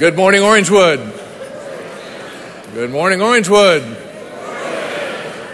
Good 0.00 0.16
morning, 0.16 0.40
Orangewood. 0.40 0.96
Good 2.72 2.90
morning, 2.90 3.18
Orangewood. 3.18 3.82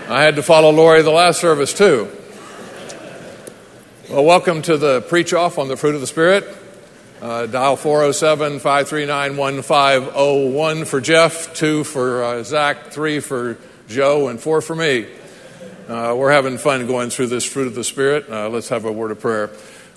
I 0.09 0.23
had 0.23 0.37
to 0.37 0.43
follow 0.45 0.71
Lori 0.71 1.03
the 1.03 1.11
last 1.11 1.41
service 1.41 1.75
too. 1.75 2.09
Well, 4.09 4.25
welcome 4.25 4.63
to 4.63 4.77
the 4.77 5.01
preach 5.01 5.35
off 5.35 5.59
on 5.59 5.67
the 5.67 5.77
fruit 5.77 5.97
of 5.97 6.01
the 6.01 6.07
Spirit. 6.07 6.47
Uh, 7.21 7.47
dial 7.47 7.75
407 7.75 8.61
539 8.61 9.37
1501 9.37 10.85
for 10.85 11.01
Jeff, 11.01 11.53
2 11.55 11.83
for 11.83 12.23
uh, 12.23 12.43
Zach, 12.45 12.93
3 12.93 13.19
for 13.19 13.59
Joe, 13.89 14.29
and 14.29 14.41
4 14.41 14.61
for 14.61 14.77
me. 14.77 15.09
Uh, 15.89 16.15
we're 16.17 16.31
having 16.31 16.57
fun 16.59 16.87
going 16.87 17.11
through 17.11 17.27
this 17.27 17.45
fruit 17.45 17.67
of 17.67 17.75
the 17.75 17.83
Spirit. 17.83 18.31
Uh, 18.31 18.49
let's 18.49 18.69
have 18.69 18.85
a 18.85 18.93
word 18.93 19.11
of 19.11 19.19
prayer. 19.19 19.51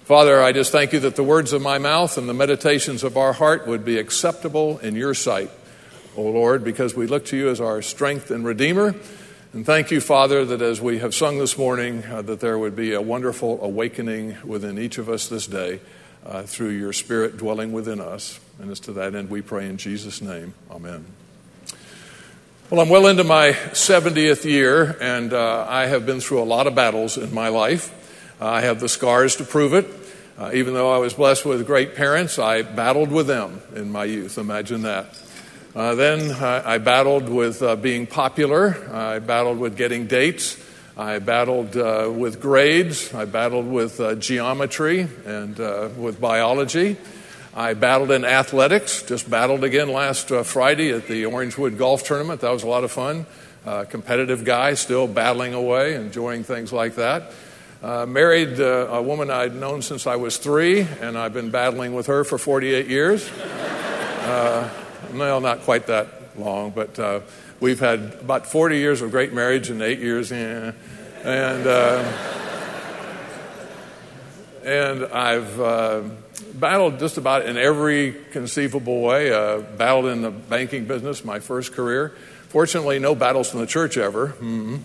Father, 0.09 0.41
I 0.41 0.53
just 0.53 0.71
thank 0.71 0.91
you 0.91 1.01
that 1.01 1.15
the 1.15 1.23
words 1.23 1.53
of 1.53 1.61
my 1.61 1.77
mouth 1.77 2.17
and 2.17 2.27
the 2.27 2.33
meditations 2.33 3.03
of 3.03 3.15
our 3.15 3.31
heart 3.31 3.67
would 3.67 3.85
be 3.85 3.99
acceptable 3.99 4.79
in 4.79 4.95
your 4.95 5.13
sight, 5.13 5.51
O 6.17 6.23
Lord, 6.23 6.63
because 6.63 6.95
we 6.95 7.05
look 7.05 7.25
to 7.25 7.37
you 7.37 7.47
as 7.49 7.61
our 7.61 7.83
strength 7.83 8.31
and 8.31 8.43
Redeemer. 8.43 8.95
And 9.53 9.63
thank 9.63 9.91
you, 9.91 10.01
Father, 10.01 10.43
that 10.45 10.63
as 10.63 10.81
we 10.81 10.97
have 10.97 11.13
sung 11.13 11.37
this 11.37 11.59
morning, 11.59 12.03
uh, 12.05 12.23
that 12.23 12.39
there 12.39 12.57
would 12.57 12.75
be 12.75 12.93
a 12.93 13.01
wonderful 13.03 13.63
awakening 13.63 14.35
within 14.43 14.79
each 14.79 14.97
of 14.97 15.09
us 15.09 15.27
this 15.27 15.45
day 15.45 15.79
uh, 16.25 16.41
through 16.41 16.69
your 16.69 16.91
Spirit 16.91 17.37
dwelling 17.37 17.71
within 17.71 18.01
us. 18.01 18.39
And 18.59 18.71
it's 18.71 18.79
to 18.79 18.93
that 18.93 19.13
end 19.13 19.29
we 19.29 19.43
pray 19.43 19.67
in 19.67 19.77
Jesus' 19.77 20.23
name. 20.23 20.55
Amen. 20.71 21.05
Well, 22.71 22.81
I'm 22.81 22.89
well 22.89 23.05
into 23.05 23.25
my 23.25 23.51
70th 23.51 24.43
year, 24.43 24.97
and 24.99 25.33
uh, 25.33 25.67
I 25.69 25.85
have 25.85 26.07
been 26.07 26.19
through 26.19 26.41
a 26.41 26.49
lot 26.49 26.65
of 26.65 26.73
battles 26.73 27.15
in 27.15 27.31
my 27.31 27.49
life. 27.49 27.93
I 28.41 28.61
have 28.61 28.79
the 28.79 28.89
scars 28.89 29.35
to 29.35 29.43
prove 29.43 29.73
it. 29.73 29.98
Uh, 30.39 30.51
even 30.53 30.73
though 30.73 30.89
I 30.89 30.99
was 30.99 31.15
blessed 31.15 31.43
with 31.43 31.65
great 31.67 31.95
parents, 31.95 32.39
I 32.39 32.61
battled 32.61 33.11
with 33.11 33.27
them 33.27 33.61
in 33.75 33.91
my 33.91 34.05
youth. 34.05 34.37
Imagine 34.37 34.83
that. 34.83 35.19
Uh, 35.75 35.95
then 35.95 36.31
I, 36.31 36.75
I, 36.75 36.77
battled 36.77 37.27
with 37.27 37.61
uh, 37.61 37.75
being 37.75 38.07
popular. 38.07 38.77
I 38.89 39.19
battled 39.19 39.59
with 39.59 39.75
getting 39.75 40.07
dates. 40.07 40.57
I 40.95 41.19
battled 41.19 41.75
uh, 41.75 42.09
with 42.15 42.39
grades. 42.39 43.13
I 43.13 43.25
battled 43.25 43.67
with 43.67 43.99
uh, 43.99 44.15
geometry 44.15 45.09
and 45.25 45.59
uh, 45.59 45.89
with 45.97 46.21
biology. 46.21 46.95
I 47.53 47.73
battled 47.73 48.11
in 48.11 48.23
athletics. 48.23 49.03
Just 49.03 49.29
battled 49.29 49.65
again 49.65 49.89
last 49.89 50.29
Friday 50.29 50.93
at 50.93 51.07
the 51.07 51.23
Orangewood 51.23 51.77
Golf 51.77 52.05
Tournament. 52.05 52.39
That 52.39 52.51
was 52.51 52.63
a 52.63 52.67
lot 52.67 52.85
of 52.85 52.93
fun. 52.93 53.25
competitive 53.89 54.45
guy, 54.45 54.75
still 54.75 55.05
battling 55.05 55.53
away, 55.53 55.95
enjoying 55.95 56.45
things 56.45 56.71
like 56.71 56.95
that. 56.95 57.33
Uh, 57.81 58.05
married 58.05 58.59
uh, 58.59 58.87
a 58.91 59.01
woman 59.01 59.31
I'd 59.31 59.55
known 59.55 59.81
since 59.81 60.05
I 60.05 60.17
was 60.17 60.35
three, 60.35 60.81
and 60.81 61.17
I've 61.17 61.31
been 61.31 61.49
battling 61.49 61.93
with 61.93 62.07
her 62.07 62.25
for 62.25 62.37
48 62.37 62.87
years. 62.87 63.31
Uh, 63.31 64.69
well, 65.13 65.39
not 65.39 65.61
quite 65.61 65.87
that 65.87 66.37
long, 66.37 66.71
but 66.71 66.99
uh, 66.99 67.21
we've 67.61 67.79
had 67.79 68.17
about 68.19 68.47
40 68.47 68.77
years 68.77 69.01
of 69.01 69.11
great 69.11 69.31
marriage 69.31 69.69
and 69.69 69.81
eight 69.81 69.99
years, 69.99 70.29
yeah. 70.29 70.73
and 71.23 71.67
uh, 71.67 72.03
and 74.65 75.05
I've 75.05 75.59
uh, 75.61 76.01
battled 76.55 76.99
just 76.99 77.17
about 77.17 77.45
in 77.45 77.55
every 77.55 78.13
conceivable 78.33 78.99
way. 78.99 79.29
battled 79.77 80.07
in 80.07 80.21
the 80.21 80.31
banking 80.31 80.83
business, 80.83 81.23
my 81.23 81.39
first 81.39 81.71
career. 81.71 82.13
Fortunately, 82.49 82.99
no 82.99 83.15
battles 83.15 83.53
in 83.53 83.61
the 83.61 83.67
church 83.67 83.95
ever. 83.95 84.27
Mm-hmm. 84.27 84.77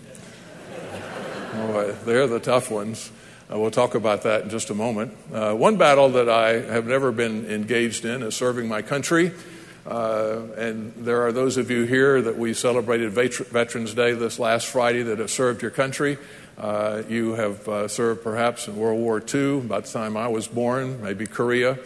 Oh, 1.56 1.92
they're 2.04 2.26
the 2.26 2.40
tough 2.40 2.68
ones. 2.68 3.12
Uh, 3.52 3.58
we'll 3.58 3.70
talk 3.70 3.94
about 3.94 4.22
that 4.22 4.42
in 4.42 4.50
just 4.50 4.70
a 4.70 4.74
moment. 4.74 5.16
Uh, 5.32 5.54
one 5.54 5.76
battle 5.76 6.08
that 6.10 6.28
I 6.28 6.60
have 6.60 6.86
never 6.86 7.12
been 7.12 7.46
engaged 7.46 8.04
in 8.04 8.24
is 8.24 8.34
serving 8.34 8.66
my 8.66 8.82
country. 8.82 9.30
Uh, 9.86 10.40
and 10.56 10.92
there 10.96 11.22
are 11.22 11.30
those 11.30 11.56
of 11.56 11.70
you 11.70 11.84
here 11.84 12.20
that 12.22 12.36
we 12.36 12.54
celebrated 12.54 13.12
Veterans 13.12 13.94
Day 13.94 14.14
this 14.14 14.38
last 14.38 14.66
Friday 14.66 15.02
that 15.02 15.18
have 15.20 15.30
served 15.30 15.62
your 15.62 15.70
country. 15.70 16.18
Uh, 16.58 17.02
you 17.08 17.34
have 17.34 17.68
uh, 17.68 17.86
served 17.86 18.24
perhaps 18.24 18.66
in 18.66 18.76
World 18.76 18.98
War 18.98 19.22
II, 19.22 19.58
about 19.58 19.84
the 19.84 19.92
time 19.92 20.16
I 20.16 20.28
was 20.28 20.48
born, 20.48 21.02
maybe 21.02 21.26
Korea, 21.26 21.78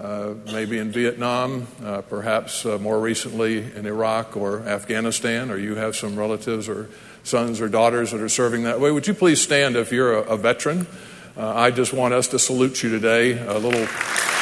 Uh, 0.00 0.34
maybe 0.52 0.78
in 0.78 0.92
Vietnam, 0.92 1.66
uh, 1.82 2.02
perhaps 2.02 2.66
uh, 2.66 2.76
more 2.76 3.00
recently 3.00 3.58
in 3.58 3.86
Iraq 3.86 4.36
or 4.36 4.60
Afghanistan, 4.60 5.50
or 5.50 5.56
you 5.56 5.74
have 5.76 5.96
some 5.96 6.16
relatives 6.16 6.68
or 6.68 6.90
sons 7.24 7.62
or 7.62 7.68
daughters 7.68 8.10
that 8.10 8.20
are 8.20 8.28
serving 8.28 8.64
that 8.64 8.78
way. 8.78 8.90
Would 8.90 9.06
you 9.06 9.14
please 9.14 9.40
stand 9.40 9.74
if 9.74 9.92
you're 9.92 10.12
a, 10.12 10.22
a 10.22 10.36
veteran? 10.36 10.86
Uh, 11.34 11.48
I 11.48 11.70
just 11.70 11.94
want 11.94 12.12
us 12.12 12.28
to 12.28 12.38
salute 12.38 12.82
you 12.82 12.90
today. 12.90 13.38
A 13.38 13.58
little. 13.58 14.35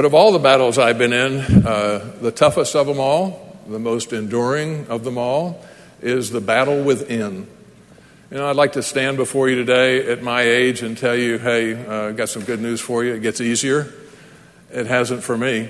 But 0.00 0.06
of 0.06 0.14
all 0.14 0.32
the 0.32 0.38
battles 0.38 0.78
I've 0.78 0.96
been 0.96 1.12
in, 1.12 1.66
uh, 1.66 2.16
the 2.22 2.32
toughest 2.32 2.74
of 2.74 2.86
them 2.86 2.98
all 2.98 3.60
the 3.68 3.78
most 3.78 4.14
enduring 4.14 4.86
of 4.86 5.04
them 5.04 5.18
all 5.18 5.62
is 6.00 6.30
the 6.30 6.40
battle 6.40 6.82
within. 6.82 7.46
You 8.30 8.38
know, 8.38 8.48
I'd 8.48 8.56
like 8.56 8.72
to 8.72 8.82
stand 8.82 9.18
before 9.18 9.50
you 9.50 9.56
today 9.56 10.10
at 10.10 10.22
my 10.22 10.40
age 10.40 10.80
and 10.80 10.96
tell 10.96 11.14
you, 11.14 11.36
hey, 11.36 11.74
uh, 11.74 12.12
got 12.12 12.30
some 12.30 12.44
good 12.44 12.62
news 12.62 12.80
for 12.80 13.04
you. 13.04 13.12
It 13.12 13.20
gets 13.20 13.42
easier. 13.42 13.92
It 14.70 14.86
hasn't 14.86 15.22
for 15.22 15.36
me. 15.36 15.68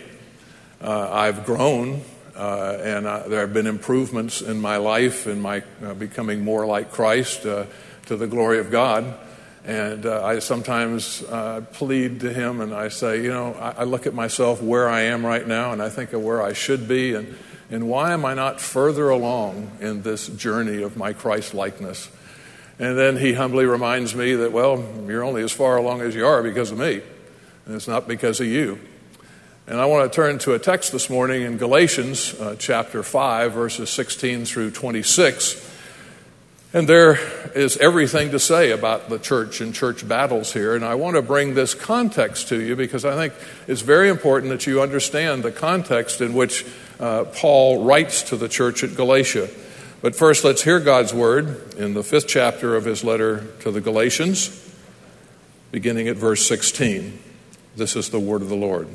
Uh, 0.81 1.11
I've 1.11 1.45
grown, 1.45 2.03
uh, 2.37 2.79
and 2.81 3.09
I, 3.09 3.27
there 3.27 3.41
have 3.41 3.53
been 3.53 3.67
improvements 3.67 4.43
in 4.43 4.61
my 4.61 4.77
life 4.77 5.27
in 5.27 5.41
my 5.41 5.65
uh, 5.83 5.95
becoming 5.95 6.45
more 6.45 6.67
like 6.67 6.93
Christ 6.93 7.47
uh, 7.47 7.67
to 8.07 8.17
the 8.17 8.29
glory 8.29 8.61
of 8.61 8.71
God. 8.71 9.13
And 9.65 10.07
uh, 10.07 10.25
I 10.25 10.39
sometimes 10.39 11.23
plead 11.73 12.21
to 12.21 12.33
Him 12.33 12.61
and 12.61 12.75
I 12.75 12.89
say, 12.89 13.23
you 13.23 13.31
know, 13.31 13.55
I, 13.55 13.83
I 13.83 13.85
look 13.85 14.07
at 14.07 14.15
myself 14.15 14.63
where 14.63 14.89
I 14.89 15.03
am 15.03 15.25
right 15.25 15.47
now 15.47 15.73
and 15.73 15.83
I 15.83 15.89
think 15.91 16.13
of 16.13 16.23
where 16.23 16.43
I 16.43 16.53
should 16.53 16.89
be. 16.89 17.15
And 17.15 17.37
and 17.71 17.89
why 17.89 18.13
am 18.13 18.25
I 18.25 18.35
not 18.35 18.61
further 18.61 19.11
along 19.11 19.71
in 19.81 20.03
this 20.03 20.27
journey 20.27 20.83
of 20.83 20.97
my 20.97 21.13
Christ 21.13 21.55
likeness? 21.55 22.11
And 22.81 22.99
then 22.99 23.17
he 23.17 23.33
humbly 23.35 23.65
reminds 23.65 24.15
me 24.15 24.35
that, 24.35 24.51
well, 24.51 24.85
you're 25.07 25.23
only 25.23 25.43
as 25.43 25.53
far 25.53 25.77
along 25.77 26.01
as 26.01 26.15
you 26.15 26.27
are 26.27 26.43
because 26.43 26.73
of 26.73 26.79
me, 26.79 27.01
and 27.67 27.75
it's 27.75 27.87
not 27.87 28.09
because 28.09 28.41
of 28.41 28.47
you. 28.49 28.81
And 29.69 29.81
I 29.81 29.87
want 29.87 30.11
to 30.11 30.17
turn 30.17 30.39
to 30.41 30.55
a 30.55 30.59
text 30.59 30.91
this 30.91 31.09
morning 31.09 31.43
in 31.43 31.59
Galatians 31.59 32.35
uh, 32.41 32.57
chapter 32.59 33.05
5, 33.05 33.53
verses 33.53 33.89
16 33.91 34.47
through 34.47 34.73
26. 34.73 35.70
And 36.73 36.89
there 36.89 37.19
is 37.57 37.77
everything 37.79 38.31
to 38.31 38.39
say 38.39 38.71
about 38.71 39.09
the 39.09 39.19
church 39.19 39.61
and 39.61 39.75
church 39.75 40.07
battles 40.07 40.53
here. 40.53 40.77
And 40.77 40.85
I 40.85 40.95
want 40.95 41.17
to 41.17 41.23
bring 41.23 41.55
this 41.55 41.75
context 41.75 42.49
to 42.49 42.61
you 42.61 42.77
because 42.77 43.05
I 43.05 43.17
think 43.17 43.35
it's 43.67 43.81
very 43.81 44.09
important 44.09 44.51
that 44.51 44.69
you 44.69 44.81
understand 44.81 45.43
the 45.43 45.51
context 45.51 46.21
in 46.21 46.33
which 46.33 46.65
uh, 47.01 47.25
Paul 47.25 47.85
writes 47.85 48.23
to 48.25 48.37
the 48.37 48.49
church 48.49 48.85
at 48.85 48.95
Galatia. 48.95 49.49
But 50.01 50.15
first, 50.15 50.45
let's 50.45 50.63
hear 50.63 50.79
God's 50.79 51.13
word 51.13 51.75
in 51.75 51.95
the 51.95 52.05
fifth 52.05 52.29
chapter 52.29 52.77
of 52.77 52.85
his 52.85 53.03
letter 53.03 53.49
to 53.61 53.73
the 53.73 53.81
Galatians, 53.81 54.73
beginning 55.73 56.07
at 56.07 56.17
verse 56.17 56.47
16. 56.47 57.19
This 57.75 57.97
is 57.97 58.11
the 58.11 58.21
word 58.21 58.43
of 58.43 58.49
the 58.49 58.57
Lord. 58.57 58.87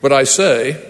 But 0.00 0.12
I 0.12 0.22
say, 0.22 0.89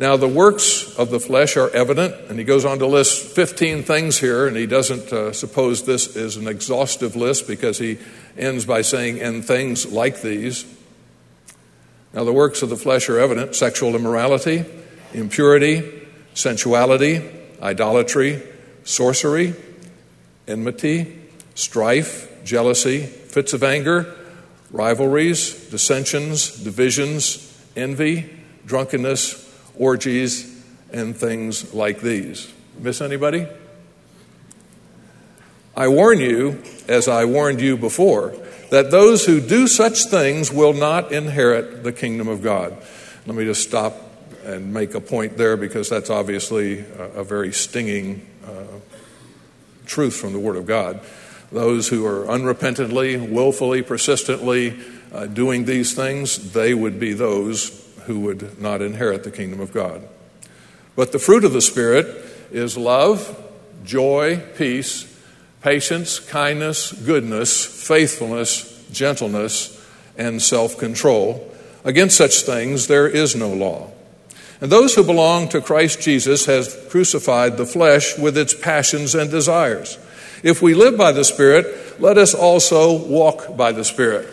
Now, 0.00 0.16
the 0.16 0.26
works 0.26 0.96
of 0.98 1.10
the 1.10 1.20
flesh 1.20 1.58
are 1.58 1.68
evident, 1.68 2.14
and 2.30 2.38
he 2.38 2.44
goes 2.46 2.64
on 2.64 2.78
to 2.78 2.86
list 2.86 3.36
15 3.36 3.82
things 3.82 4.18
here, 4.18 4.46
and 4.46 4.56
he 4.56 4.64
doesn't 4.64 5.12
uh, 5.12 5.34
suppose 5.34 5.84
this 5.84 6.16
is 6.16 6.38
an 6.38 6.48
exhaustive 6.48 7.16
list 7.16 7.46
because 7.46 7.76
he 7.76 7.98
ends 8.34 8.64
by 8.64 8.80
saying, 8.80 9.20
and 9.20 9.44
things 9.44 9.92
like 9.92 10.22
these. 10.22 10.64
Now, 12.14 12.24
the 12.24 12.32
works 12.32 12.62
of 12.62 12.70
the 12.70 12.78
flesh 12.78 13.10
are 13.10 13.18
evident 13.18 13.54
sexual 13.54 13.94
immorality, 13.94 14.64
impurity, 15.12 16.08
sensuality, 16.32 17.22
idolatry 17.60 18.40
sorcery, 18.84 19.54
enmity, 20.48 21.18
strife, 21.54 22.42
jealousy, 22.42 23.02
fits 23.02 23.52
of 23.52 23.62
anger, 23.62 24.16
rivalries, 24.70 25.68
dissensions, 25.68 26.56
divisions, 26.64 27.46
envy, 27.76 28.30
drunkenness, 28.64 29.49
orgies, 29.76 30.60
and 30.92 31.16
things 31.16 31.72
like 31.74 32.00
these. 32.00 32.52
Miss 32.78 33.00
anybody? 33.00 33.46
I 35.76 35.88
warn 35.88 36.18
you, 36.18 36.62
as 36.88 37.08
I 37.08 37.24
warned 37.24 37.60
you 37.60 37.76
before, 37.76 38.34
that 38.70 38.90
those 38.90 39.24
who 39.24 39.40
do 39.40 39.66
such 39.66 40.04
things 40.04 40.52
will 40.52 40.72
not 40.72 41.12
inherit 41.12 41.82
the 41.82 41.92
kingdom 41.92 42.28
of 42.28 42.42
God. 42.42 42.76
Let 43.26 43.36
me 43.36 43.44
just 43.44 43.66
stop 43.66 43.94
and 44.44 44.72
make 44.72 44.94
a 44.94 45.00
point 45.00 45.36
there 45.36 45.56
because 45.56 45.88
that's 45.88 46.10
obviously 46.10 46.84
a, 46.98 47.22
very 47.22 47.52
stinging 47.52 48.26
uh, 48.46 48.78
truth 49.86 50.16
from 50.16 50.32
the 50.32 50.38
Word 50.38 50.56
of 50.56 50.66
God. 50.66 51.00
Those 51.52 51.88
who 51.88 52.06
are 52.06 52.26
unrepentantly, 52.26 53.30
willfully, 53.30 53.82
persistently 53.82 54.78
uh, 55.12 55.26
doing 55.26 55.64
these 55.64 55.94
things, 55.94 56.52
they 56.52 56.74
would 56.74 56.98
be 57.00 57.12
those 57.12 57.70
who 58.06 58.20
would 58.20 58.60
not 58.60 58.82
inherit 58.82 59.24
the 59.24 59.30
kingdom 59.30 59.60
of 59.60 59.72
God. 59.72 60.06
But 60.96 61.12
the 61.12 61.18
fruit 61.18 61.44
of 61.44 61.52
the 61.52 61.60
Spirit 61.60 62.06
is 62.50 62.76
love, 62.76 63.36
joy, 63.84 64.42
peace, 64.56 65.06
patience, 65.62 66.18
kindness, 66.18 66.92
goodness, 66.92 67.64
faithfulness, 67.64 68.86
gentleness, 68.92 69.76
and 70.16 70.42
self 70.42 70.78
control. 70.78 71.54
Against 71.84 72.16
such 72.16 72.42
things 72.42 72.86
there 72.86 73.08
is 73.08 73.34
no 73.34 73.52
law. 73.52 73.90
And 74.60 74.70
those 74.70 74.94
who 74.94 75.04
belong 75.04 75.48
to 75.48 75.62
Christ 75.62 76.02
Jesus 76.02 76.44
have 76.46 76.90
crucified 76.90 77.56
the 77.56 77.64
flesh 77.64 78.18
with 78.18 78.36
its 78.36 78.52
passions 78.52 79.14
and 79.14 79.30
desires. 79.30 79.98
If 80.42 80.60
we 80.60 80.74
live 80.74 80.98
by 80.98 81.12
the 81.12 81.24
Spirit, 81.24 82.00
let 82.00 82.18
us 82.18 82.34
also 82.34 82.96
walk 83.06 83.56
by 83.56 83.72
the 83.72 83.84
Spirit. 83.84 84.28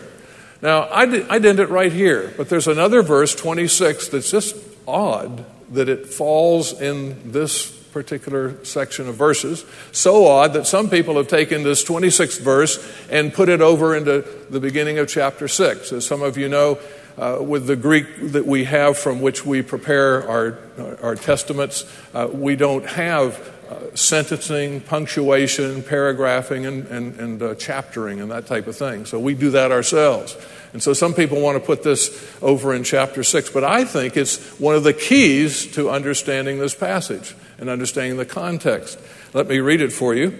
Now, 0.60 0.88
I 0.90 1.06
did, 1.06 1.28
I 1.28 1.38
did 1.38 1.60
it 1.60 1.68
right 1.68 1.92
here, 1.92 2.32
but 2.36 2.48
there's 2.48 2.66
another 2.66 3.02
verse, 3.02 3.34
26, 3.34 4.08
that's 4.08 4.30
just 4.30 4.56
odd 4.86 5.44
that 5.70 5.88
it 5.88 6.06
falls 6.06 6.80
in 6.80 7.32
this 7.32 7.70
particular 7.70 8.64
section 8.64 9.08
of 9.08 9.14
verses. 9.14 9.64
So 9.92 10.26
odd 10.26 10.54
that 10.54 10.66
some 10.66 10.90
people 10.90 11.16
have 11.16 11.28
taken 11.28 11.62
this 11.62 11.84
26th 11.84 12.40
verse 12.40 12.84
and 13.10 13.32
put 13.32 13.48
it 13.48 13.60
over 13.60 13.96
into 13.96 14.24
the 14.50 14.60
beginning 14.60 14.98
of 14.98 15.08
chapter 15.08 15.48
6. 15.48 15.92
As 15.92 16.06
some 16.06 16.22
of 16.22 16.36
you 16.36 16.48
know, 16.48 16.78
uh, 17.16 17.38
with 17.40 17.66
the 17.66 17.76
Greek 17.76 18.06
that 18.32 18.46
we 18.46 18.64
have 18.64 18.96
from 18.96 19.20
which 19.20 19.44
we 19.44 19.62
prepare 19.62 20.28
our, 20.28 20.58
our 21.02 21.14
testaments, 21.16 21.84
uh, 22.14 22.28
we 22.30 22.56
don't 22.56 22.86
have 22.86 23.54
uh, 23.68 23.94
sentencing, 23.94 24.80
punctuation, 24.80 25.82
paragraphing, 25.82 26.66
and, 26.66 26.86
and, 26.86 27.20
and 27.20 27.42
uh, 27.42 27.54
chaptering, 27.54 28.20
and 28.20 28.30
that 28.30 28.46
type 28.46 28.66
of 28.66 28.76
thing. 28.76 29.04
So 29.04 29.18
we 29.18 29.34
do 29.34 29.50
that 29.50 29.70
ourselves. 29.70 30.36
And 30.72 30.82
so 30.82 30.92
some 30.92 31.14
people 31.14 31.40
want 31.40 31.56
to 31.56 31.64
put 31.64 31.82
this 31.82 32.34
over 32.42 32.74
in 32.74 32.84
chapter 32.84 33.22
6, 33.22 33.50
but 33.50 33.64
I 33.64 33.84
think 33.84 34.16
it's 34.16 34.38
one 34.58 34.74
of 34.74 34.84
the 34.84 34.92
keys 34.92 35.70
to 35.72 35.90
understanding 35.90 36.58
this 36.58 36.74
passage 36.74 37.34
and 37.58 37.68
understanding 37.68 38.16
the 38.16 38.26
context. 38.26 38.98
Let 39.34 39.48
me 39.48 39.58
read 39.58 39.80
it 39.80 39.92
for 39.92 40.14
you. 40.14 40.38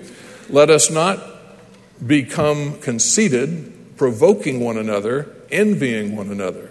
Let 0.49 0.71
us 0.71 0.91
not 0.91 1.19
become 2.07 2.79
conceited, 2.81 3.97
provoking 3.97 4.61
one 4.61 4.79
another, 4.79 5.35
envying 5.51 6.17
one 6.17 6.31
another. 6.31 6.68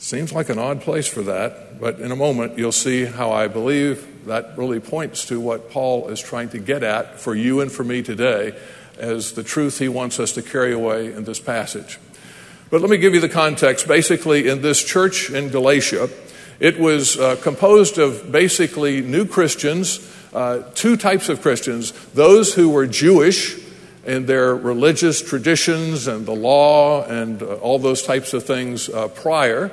Seems 0.00 0.32
like 0.32 0.48
an 0.48 0.58
odd 0.58 0.80
place 0.80 1.06
for 1.06 1.20
that, 1.24 1.78
but 1.78 2.00
in 2.00 2.10
a 2.10 2.16
moment 2.16 2.56
you'll 2.56 2.72
see 2.72 3.04
how 3.04 3.32
I 3.32 3.48
believe 3.48 4.24
that 4.24 4.56
really 4.56 4.80
points 4.80 5.26
to 5.26 5.38
what 5.38 5.70
Paul 5.70 6.08
is 6.08 6.22
trying 6.22 6.48
to 6.48 6.58
get 6.58 6.82
at 6.82 7.20
for 7.20 7.34
you 7.34 7.60
and 7.60 7.70
for 7.70 7.84
me 7.84 8.02
today 8.02 8.58
as 8.96 9.32
the 9.32 9.42
truth 9.42 9.78
he 9.78 9.90
wants 9.90 10.18
us 10.18 10.32
to 10.32 10.42
carry 10.42 10.72
away 10.72 11.12
in 11.12 11.24
this 11.24 11.38
passage. 11.38 11.98
But 12.70 12.80
let 12.80 12.88
me 12.88 12.96
give 12.96 13.12
you 13.12 13.20
the 13.20 13.28
context. 13.28 13.86
Basically, 13.86 14.48
in 14.48 14.62
this 14.62 14.82
church 14.82 15.28
in 15.28 15.50
Galatia, 15.50 16.08
it 16.60 16.80
was 16.80 17.18
uh, 17.18 17.36
composed 17.36 17.98
of 17.98 18.32
basically 18.32 19.02
new 19.02 19.26
Christians, 19.26 20.00
uh, 20.32 20.62
two 20.74 20.96
types 20.96 21.28
of 21.28 21.42
Christians 21.42 21.92
those 22.14 22.54
who 22.54 22.70
were 22.70 22.86
Jewish 22.86 23.54
in 24.06 24.24
their 24.24 24.56
religious 24.56 25.20
traditions 25.20 26.06
and 26.06 26.24
the 26.24 26.34
law 26.34 27.04
and 27.04 27.42
uh, 27.42 27.56
all 27.56 27.78
those 27.78 28.02
types 28.02 28.32
of 28.32 28.44
things 28.44 28.88
uh, 28.88 29.06
prior. 29.08 29.70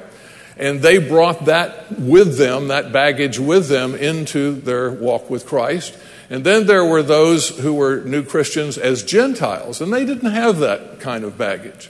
And 0.57 0.81
they 0.81 0.97
brought 0.97 1.45
that 1.45 1.99
with 1.99 2.37
them, 2.37 2.69
that 2.69 2.91
baggage 2.91 3.39
with 3.39 3.67
them, 3.67 3.93
into 3.95 4.53
their 4.53 4.91
walk 4.91 5.29
with 5.29 5.45
Christ. 5.45 5.97
And 6.29 6.43
then 6.43 6.65
there 6.65 6.83
were 6.83 7.03
those 7.03 7.49
who 7.49 7.73
were 7.73 8.01
new 8.01 8.23
Christians 8.23 8.77
as 8.77 9.03
Gentiles, 9.03 9.81
and 9.81 9.93
they 9.93 10.05
didn't 10.05 10.31
have 10.31 10.59
that 10.59 10.99
kind 10.99 11.23
of 11.23 11.37
baggage. 11.37 11.89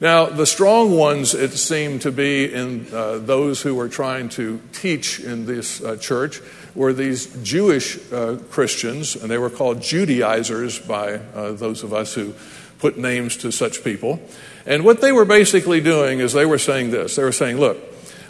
Now, 0.00 0.26
the 0.26 0.46
strong 0.46 0.96
ones, 0.96 1.34
it 1.34 1.50
seemed 1.50 2.02
to 2.02 2.12
be 2.12 2.52
in 2.52 2.86
uh, 2.92 3.18
those 3.18 3.62
who 3.62 3.74
were 3.74 3.88
trying 3.88 4.28
to 4.30 4.60
teach 4.72 5.18
in 5.18 5.44
this 5.44 5.82
uh, 5.82 5.96
church, 5.96 6.40
were 6.76 6.92
these 6.92 7.26
Jewish 7.42 7.98
uh, 8.12 8.36
Christians, 8.50 9.16
and 9.16 9.28
they 9.28 9.38
were 9.38 9.50
called 9.50 9.82
Judaizers 9.82 10.78
by 10.78 11.14
uh, 11.34 11.52
those 11.52 11.82
of 11.82 11.92
us 11.92 12.14
who 12.14 12.34
put 12.78 12.96
names 12.96 13.36
to 13.38 13.50
such 13.50 13.82
people. 13.84 14.20
And 14.66 14.84
what 14.84 15.00
they 15.00 15.12
were 15.12 15.24
basically 15.24 15.80
doing 15.80 16.20
is 16.20 16.32
they 16.32 16.46
were 16.46 16.58
saying 16.58 16.90
this 16.90 17.16
they 17.16 17.24
were 17.24 17.32
saying, 17.32 17.58
look, 17.58 17.78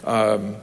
um, 0.03 0.57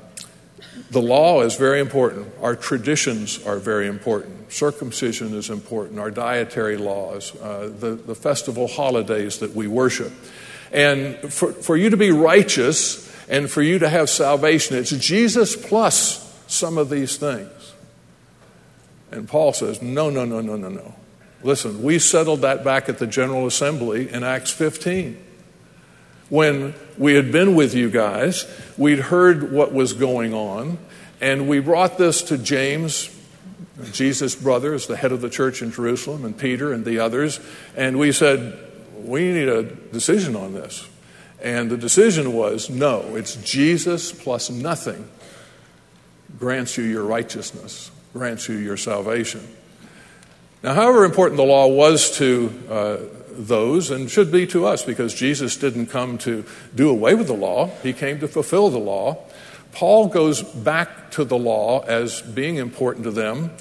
the 0.90 1.02
law 1.02 1.42
is 1.42 1.56
very 1.56 1.80
important. 1.80 2.32
Our 2.40 2.56
traditions 2.56 3.44
are 3.44 3.58
very 3.58 3.88
important. 3.88 4.52
Circumcision 4.52 5.34
is 5.34 5.50
important. 5.50 5.98
Our 5.98 6.10
dietary 6.10 6.76
laws, 6.76 7.34
uh, 7.40 7.70
the, 7.78 7.94
the 7.94 8.14
festival 8.14 8.68
holidays 8.68 9.40
that 9.40 9.54
we 9.54 9.66
worship. 9.66 10.12
And 10.72 11.32
for, 11.32 11.52
for 11.52 11.76
you 11.76 11.90
to 11.90 11.96
be 11.96 12.10
righteous 12.10 13.04
and 13.28 13.50
for 13.50 13.62
you 13.62 13.78
to 13.80 13.88
have 13.88 14.08
salvation, 14.08 14.76
it's 14.76 14.90
Jesus 14.90 15.56
plus 15.56 16.22
some 16.46 16.78
of 16.78 16.90
these 16.90 17.16
things. 17.16 17.74
And 19.10 19.28
Paul 19.28 19.52
says, 19.52 19.82
no, 19.82 20.10
no, 20.10 20.24
no, 20.24 20.40
no, 20.40 20.56
no, 20.56 20.68
no. 20.68 20.94
Listen, 21.42 21.82
we 21.82 21.98
settled 21.98 22.40
that 22.40 22.64
back 22.64 22.88
at 22.88 22.98
the 22.98 23.06
General 23.06 23.46
Assembly 23.46 24.08
in 24.10 24.24
Acts 24.24 24.50
15. 24.50 25.22
When 26.28 26.74
we 26.98 27.14
had 27.14 27.30
been 27.30 27.54
with 27.54 27.74
you 27.74 27.90
guys, 27.90 28.46
we'd 28.76 28.98
heard 28.98 29.52
what 29.52 29.72
was 29.72 29.92
going 29.92 30.34
on, 30.34 30.78
and 31.20 31.48
we 31.48 31.60
brought 31.60 31.98
this 31.98 32.22
to 32.22 32.38
James, 32.38 33.14
Jesus' 33.92 34.34
brother, 34.34 34.74
as 34.74 34.86
the 34.86 34.96
head 34.96 35.12
of 35.12 35.20
the 35.20 35.30
church 35.30 35.62
in 35.62 35.70
Jerusalem, 35.70 36.24
and 36.24 36.36
Peter 36.36 36.72
and 36.72 36.84
the 36.84 36.98
others, 36.98 37.38
and 37.76 37.98
we 37.98 38.10
said, 38.10 38.58
we 38.96 39.32
need 39.32 39.48
a 39.48 39.62
decision 39.62 40.34
on 40.34 40.54
this. 40.54 40.88
And 41.40 41.70
the 41.70 41.76
decision 41.76 42.32
was 42.32 42.68
no, 42.68 43.14
it's 43.14 43.36
Jesus 43.36 44.10
plus 44.10 44.50
nothing 44.50 45.08
grants 46.38 46.76
you 46.76 46.84
your 46.84 47.04
righteousness, 47.04 47.90
grants 48.12 48.48
you 48.48 48.56
your 48.56 48.76
salvation. 48.76 49.46
Now, 50.67 50.75
however 50.75 51.05
important 51.05 51.37
the 51.37 51.44
law 51.44 51.69
was 51.69 52.11
to 52.17 52.53
uh, 52.69 52.96
those 53.31 53.93
and 53.93 54.11
should 54.11 54.32
be 54.32 54.49
to 54.49 54.67
us, 54.67 54.82
because 54.82 55.15
Jesus 55.15 55.56
didn't 55.56 55.87
come 55.87 56.19
to 56.19 56.44
do 56.75 56.91
away 56.91 57.15
with 57.15 57.29
the 57.29 57.35
law, 57.35 57.69
he 57.85 57.93
came 57.93 58.19
to 58.19 58.27
fulfill 58.27 58.69
the 58.69 58.79
law. 58.79 59.17
Paul 59.70 60.08
goes 60.08 60.43
back 60.43 61.13
to 61.13 61.23
the 61.23 61.39
law 61.39 61.85
as 61.85 62.20
being 62.20 62.56
important 62.56 63.05
to 63.05 63.13
them, 63.13 63.53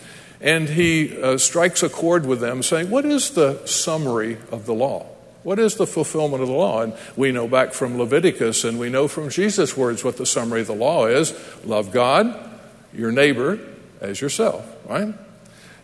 and 0.42 0.68
he 0.68 1.22
uh, 1.22 1.38
strikes 1.38 1.84
a 1.84 1.90
chord 1.90 2.26
with 2.26 2.40
them, 2.40 2.64
saying, 2.64 2.90
What 2.90 3.06
is 3.06 3.30
the 3.30 3.64
summary 3.68 4.40
of 4.52 4.66
the 4.66 4.74
law? 4.74 5.06
What 5.44 5.60
is 5.60 5.76
the 5.76 5.86
fulfillment 5.86 6.42
of 6.42 6.50
the 6.50 6.56
law? 6.56 6.82
And 6.82 6.94
we 7.16 7.32
know 7.32 7.48
back 7.48 7.74
from 7.74 8.00
Leviticus 8.00 8.64
and 8.64 8.80
we 8.80 8.90
know 8.90 9.08
from 9.08 9.30
Jesus' 9.30 9.78
words 9.78 10.04
what 10.04 10.18
the 10.18 10.26
summary 10.26 10.62
of 10.62 10.68
the 10.68 10.74
law 10.74 11.06
is 11.06 11.36
love 11.64 11.92
God, 11.92 12.36
your 12.96 13.12
neighbor, 13.12 13.60
as 14.02 14.20
yourself, 14.20 14.66
right? 14.90 15.14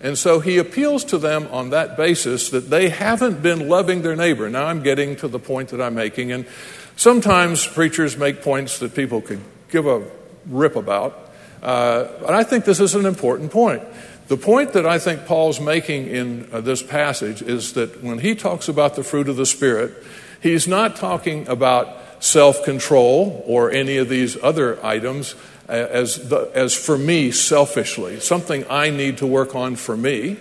And 0.01 0.17
so 0.17 0.39
he 0.39 0.57
appeals 0.57 1.05
to 1.05 1.19
them 1.19 1.47
on 1.51 1.69
that 1.69 1.95
basis 1.95 2.49
that 2.49 2.69
they 2.69 2.89
haven't 2.89 3.43
been 3.43 3.69
loving 3.69 4.01
their 4.01 4.15
neighbor. 4.15 4.49
Now 4.49 4.65
I'm 4.65 4.81
getting 4.81 5.15
to 5.17 5.27
the 5.27 5.39
point 5.39 5.69
that 5.69 5.81
I'm 5.81 5.93
making, 5.93 6.31
and 6.31 6.47
sometimes 6.95 7.67
preachers 7.67 8.17
make 8.17 8.41
points 8.41 8.79
that 8.79 8.95
people 8.95 9.21
could 9.21 9.41
give 9.69 9.85
a 9.85 10.03
rip 10.47 10.75
about. 10.75 11.31
Uh, 11.61 12.07
but 12.19 12.33
I 12.33 12.43
think 12.43 12.65
this 12.65 12.79
is 12.79 12.95
an 12.95 13.05
important 13.05 13.51
point. 13.51 13.83
The 14.27 14.37
point 14.37 14.73
that 14.73 14.85
I 14.85 14.97
think 14.97 15.25
Paul's 15.25 15.59
making 15.59 16.07
in 16.07 16.49
uh, 16.51 16.61
this 16.61 16.81
passage 16.81 17.41
is 17.41 17.73
that 17.73 18.03
when 18.03 18.19
he 18.19 18.33
talks 18.33 18.67
about 18.67 18.95
the 18.95 19.03
fruit 19.03 19.29
of 19.29 19.35
the 19.35 19.45
Spirit, 19.45 19.93
he's 20.41 20.67
not 20.67 20.95
talking 20.95 21.47
about 21.47 22.23
self 22.23 22.63
control 22.63 23.43
or 23.45 23.71
any 23.71 23.97
of 23.97 24.09
these 24.09 24.41
other 24.41 24.83
items 24.85 25.35
as, 25.71 26.29
the, 26.29 26.51
as 26.53 26.73
for 26.73 26.97
me 26.97 27.31
selfishly, 27.31 28.19
something 28.19 28.65
I 28.69 28.89
need 28.89 29.17
to 29.17 29.27
work 29.27 29.55
on 29.55 29.75
for 29.75 29.95
me. 29.95 30.37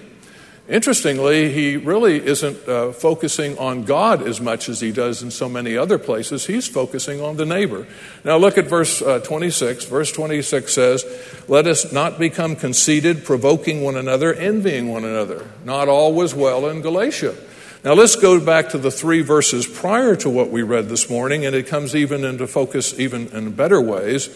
Interestingly, 0.68 1.52
he 1.52 1.76
really 1.76 2.24
isn't 2.24 2.68
uh, 2.68 2.92
focusing 2.92 3.58
on 3.58 3.82
God 3.82 4.22
as 4.22 4.40
much 4.40 4.68
as 4.68 4.80
he 4.80 4.92
does 4.92 5.20
in 5.20 5.32
so 5.32 5.48
many 5.48 5.76
other 5.76 5.98
places. 5.98 6.46
He's 6.46 6.68
focusing 6.68 7.20
on 7.20 7.36
the 7.36 7.44
neighbor. 7.44 7.88
Now, 8.24 8.36
look 8.36 8.56
at 8.56 8.66
verse 8.66 9.02
uh, 9.02 9.18
26. 9.18 9.86
Verse 9.86 10.12
26 10.12 10.72
says, 10.72 11.04
Let 11.48 11.66
us 11.66 11.92
not 11.92 12.20
become 12.20 12.54
conceited, 12.54 13.24
provoking 13.24 13.82
one 13.82 13.96
another, 13.96 14.32
envying 14.32 14.88
one 14.92 15.04
another. 15.04 15.44
Not 15.64 15.88
all 15.88 16.14
was 16.14 16.36
well 16.36 16.68
in 16.68 16.82
Galatia. 16.82 17.34
Now, 17.82 17.94
let's 17.94 18.14
go 18.14 18.38
back 18.38 18.68
to 18.68 18.78
the 18.78 18.90
three 18.90 19.22
verses 19.22 19.66
prior 19.66 20.14
to 20.16 20.30
what 20.30 20.50
we 20.50 20.62
read 20.62 20.88
this 20.88 21.10
morning, 21.10 21.46
and 21.46 21.56
it 21.56 21.66
comes 21.66 21.96
even 21.96 22.24
into 22.24 22.46
focus 22.46 22.96
even 22.96 23.26
in 23.28 23.52
better 23.52 23.80
ways. 23.80 24.28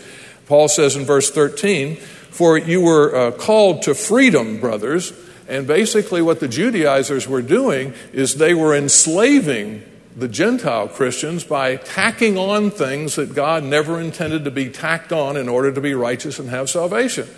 Paul 0.46 0.68
says 0.68 0.96
in 0.96 1.04
verse 1.04 1.30
13, 1.30 1.96
For 1.96 2.58
you 2.58 2.80
were 2.80 3.14
uh, 3.14 3.30
called 3.32 3.82
to 3.82 3.94
freedom, 3.94 4.60
brothers. 4.60 5.12
And 5.48 5.66
basically, 5.66 6.22
what 6.22 6.40
the 6.40 6.48
Judaizers 6.48 7.28
were 7.28 7.42
doing 7.42 7.94
is 8.12 8.36
they 8.36 8.54
were 8.54 8.74
enslaving 8.74 9.82
the 10.16 10.28
Gentile 10.28 10.88
Christians 10.88 11.44
by 11.44 11.76
tacking 11.76 12.38
on 12.38 12.70
things 12.70 13.16
that 13.16 13.34
God 13.34 13.64
never 13.64 14.00
intended 14.00 14.44
to 14.44 14.50
be 14.50 14.70
tacked 14.70 15.12
on 15.12 15.36
in 15.36 15.48
order 15.48 15.72
to 15.72 15.80
be 15.80 15.94
righteous 15.94 16.38
and 16.38 16.48
have 16.50 16.70
salvation. 16.70 17.28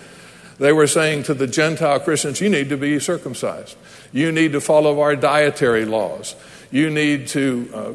They 0.59 0.73
were 0.73 0.87
saying 0.87 1.25
to 1.25 1.35
the 1.35 1.47
Gentile 1.47 2.01
Christians, 2.01 2.41
You 2.41 2.49
need 2.49 2.69
to 2.71 2.77
be 2.77 2.99
circumcised. 2.99 3.77
You 4.13 4.33
need 4.33 4.53
to 4.53 4.61
follow 4.61 5.01
our 5.01 5.17
dietary 5.17 5.85
laws. 5.85 6.35
You 6.71 6.91
need 6.91 7.29
to 7.29 7.71
uh, 7.75 7.93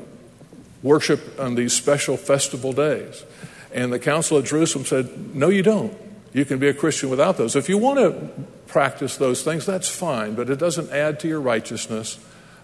worship 0.84 1.39
on 1.39 1.56
these 1.56 1.74
special 1.74 2.18
festival 2.18 2.74
days. 2.74 3.24
And 3.73 3.91
the 3.91 3.99
Council 3.99 4.37
of 4.37 4.45
Jerusalem 4.45 4.85
said, 4.85 5.35
No, 5.35 5.49
you 5.49 5.63
don't. 5.63 5.93
You 6.33 6.45
can 6.45 6.59
be 6.59 6.67
a 6.67 6.73
Christian 6.73 7.09
without 7.09 7.37
those. 7.37 7.55
If 7.55 7.67
you 7.67 7.77
want 7.77 7.99
to 7.99 8.29
practice 8.67 9.17
those 9.17 9.43
things, 9.43 9.65
that's 9.65 9.89
fine, 9.89 10.35
but 10.35 10.49
it 10.49 10.59
doesn't 10.59 10.91
add 10.91 11.19
to 11.21 11.27
your 11.27 11.41
righteousness. 11.41 12.19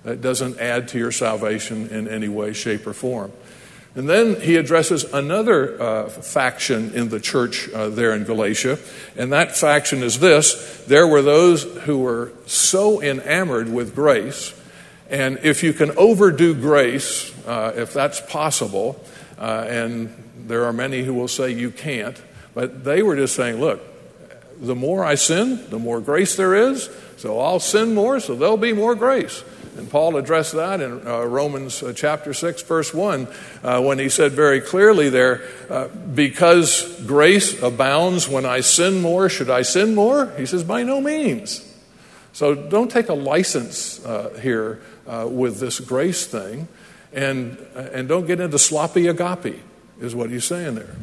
It 0.05 0.21
doesn't 0.21 0.59
add 0.59 0.87
to 0.89 0.97
your 0.97 1.11
salvation 1.11 1.89
in 1.89 2.07
any 2.07 2.29
way, 2.29 2.53
shape, 2.53 2.87
or 2.87 2.93
form. 2.93 3.33
And 3.97 4.07
then 4.07 4.39
he 4.39 4.57
addresses 4.57 5.05
another 5.11 5.81
uh, 5.81 6.09
faction 6.09 6.93
in 6.93 7.09
the 7.09 7.19
church 7.19 7.67
uh, 7.69 7.89
there 7.89 8.13
in 8.13 8.25
Galatia, 8.25 8.77
and 9.15 9.33
that 9.33 9.57
faction 9.57 10.03
is 10.03 10.19
this 10.19 10.83
there 10.85 11.07
were 11.07 11.23
those 11.23 11.63
who 11.63 11.97
were 11.97 12.31
so 12.45 13.01
enamored 13.01 13.73
with 13.73 13.95
grace, 13.95 14.53
and 15.09 15.39
if 15.41 15.63
you 15.63 15.73
can 15.73 15.97
overdo 15.97 16.53
grace, 16.53 17.33
uh, 17.47 17.73
if 17.75 17.91
that's 17.91 18.21
possible, 18.21 19.03
uh, 19.39 19.65
and 19.67 20.13
there 20.45 20.65
are 20.65 20.73
many 20.73 21.03
who 21.03 21.13
will 21.13 21.27
say 21.27 21.51
you 21.51 21.71
can't, 21.71 22.21
but 22.53 22.83
they 22.83 23.01
were 23.01 23.15
just 23.15 23.35
saying, 23.35 23.59
look, 23.59 23.81
the 24.59 24.75
more 24.75 25.03
I 25.03 25.15
sin, 25.15 25.69
the 25.69 25.79
more 25.79 26.01
grace 26.01 26.35
there 26.35 26.55
is, 26.55 26.89
so 27.17 27.39
I'll 27.39 27.59
sin 27.59 27.93
more, 27.93 28.19
so 28.19 28.35
there'll 28.35 28.57
be 28.57 28.73
more 28.73 28.95
grace. 28.95 29.43
And 29.77 29.89
Paul 29.89 30.17
addressed 30.17 30.53
that 30.53 30.81
in 30.81 31.07
uh, 31.07 31.23
Romans 31.25 31.83
uh, 31.83 31.93
chapter 31.93 32.33
6, 32.33 32.63
verse 32.63 32.93
1, 32.93 33.27
uh, 33.63 33.81
when 33.81 33.99
he 33.99 34.09
said 34.09 34.31
very 34.31 34.59
clearly 34.59 35.09
there, 35.09 35.43
uh, 35.69 35.87
because 35.87 36.99
grace 37.05 37.61
abounds 37.61 38.27
when 38.27 38.45
I 38.45 38.61
sin 38.61 39.01
more, 39.01 39.29
should 39.29 39.51
I 39.51 39.61
sin 39.61 39.93
more? 39.93 40.31
He 40.37 40.47
says, 40.47 40.63
by 40.63 40.81
no 40.81 40.99
means. 40.99 41.63
So 42.33 42.55
don't 42.55 42.89
take 42.89 43.09
a 43.09 43.13
license 43.13 44.03
uh, 44.03 44.39
here 44.41 44.81
uh, 45.05 45.27
with 45.29 45.59
this 45.59 45.79
grace 45.79 46.25
thing, 46.25 46.67
and, 47.13 47.57
and 47.75 48.07
don't 48.07 48.25
get 48.25 48.39
into 48.39 48.59
sloppy 48.59 49.07
agape, 49.07 49.59
is 49.99 50.15
what 50.15 50.29
he's 50.29 50.45
saying 50.45 50.75
there. 50.75 50.95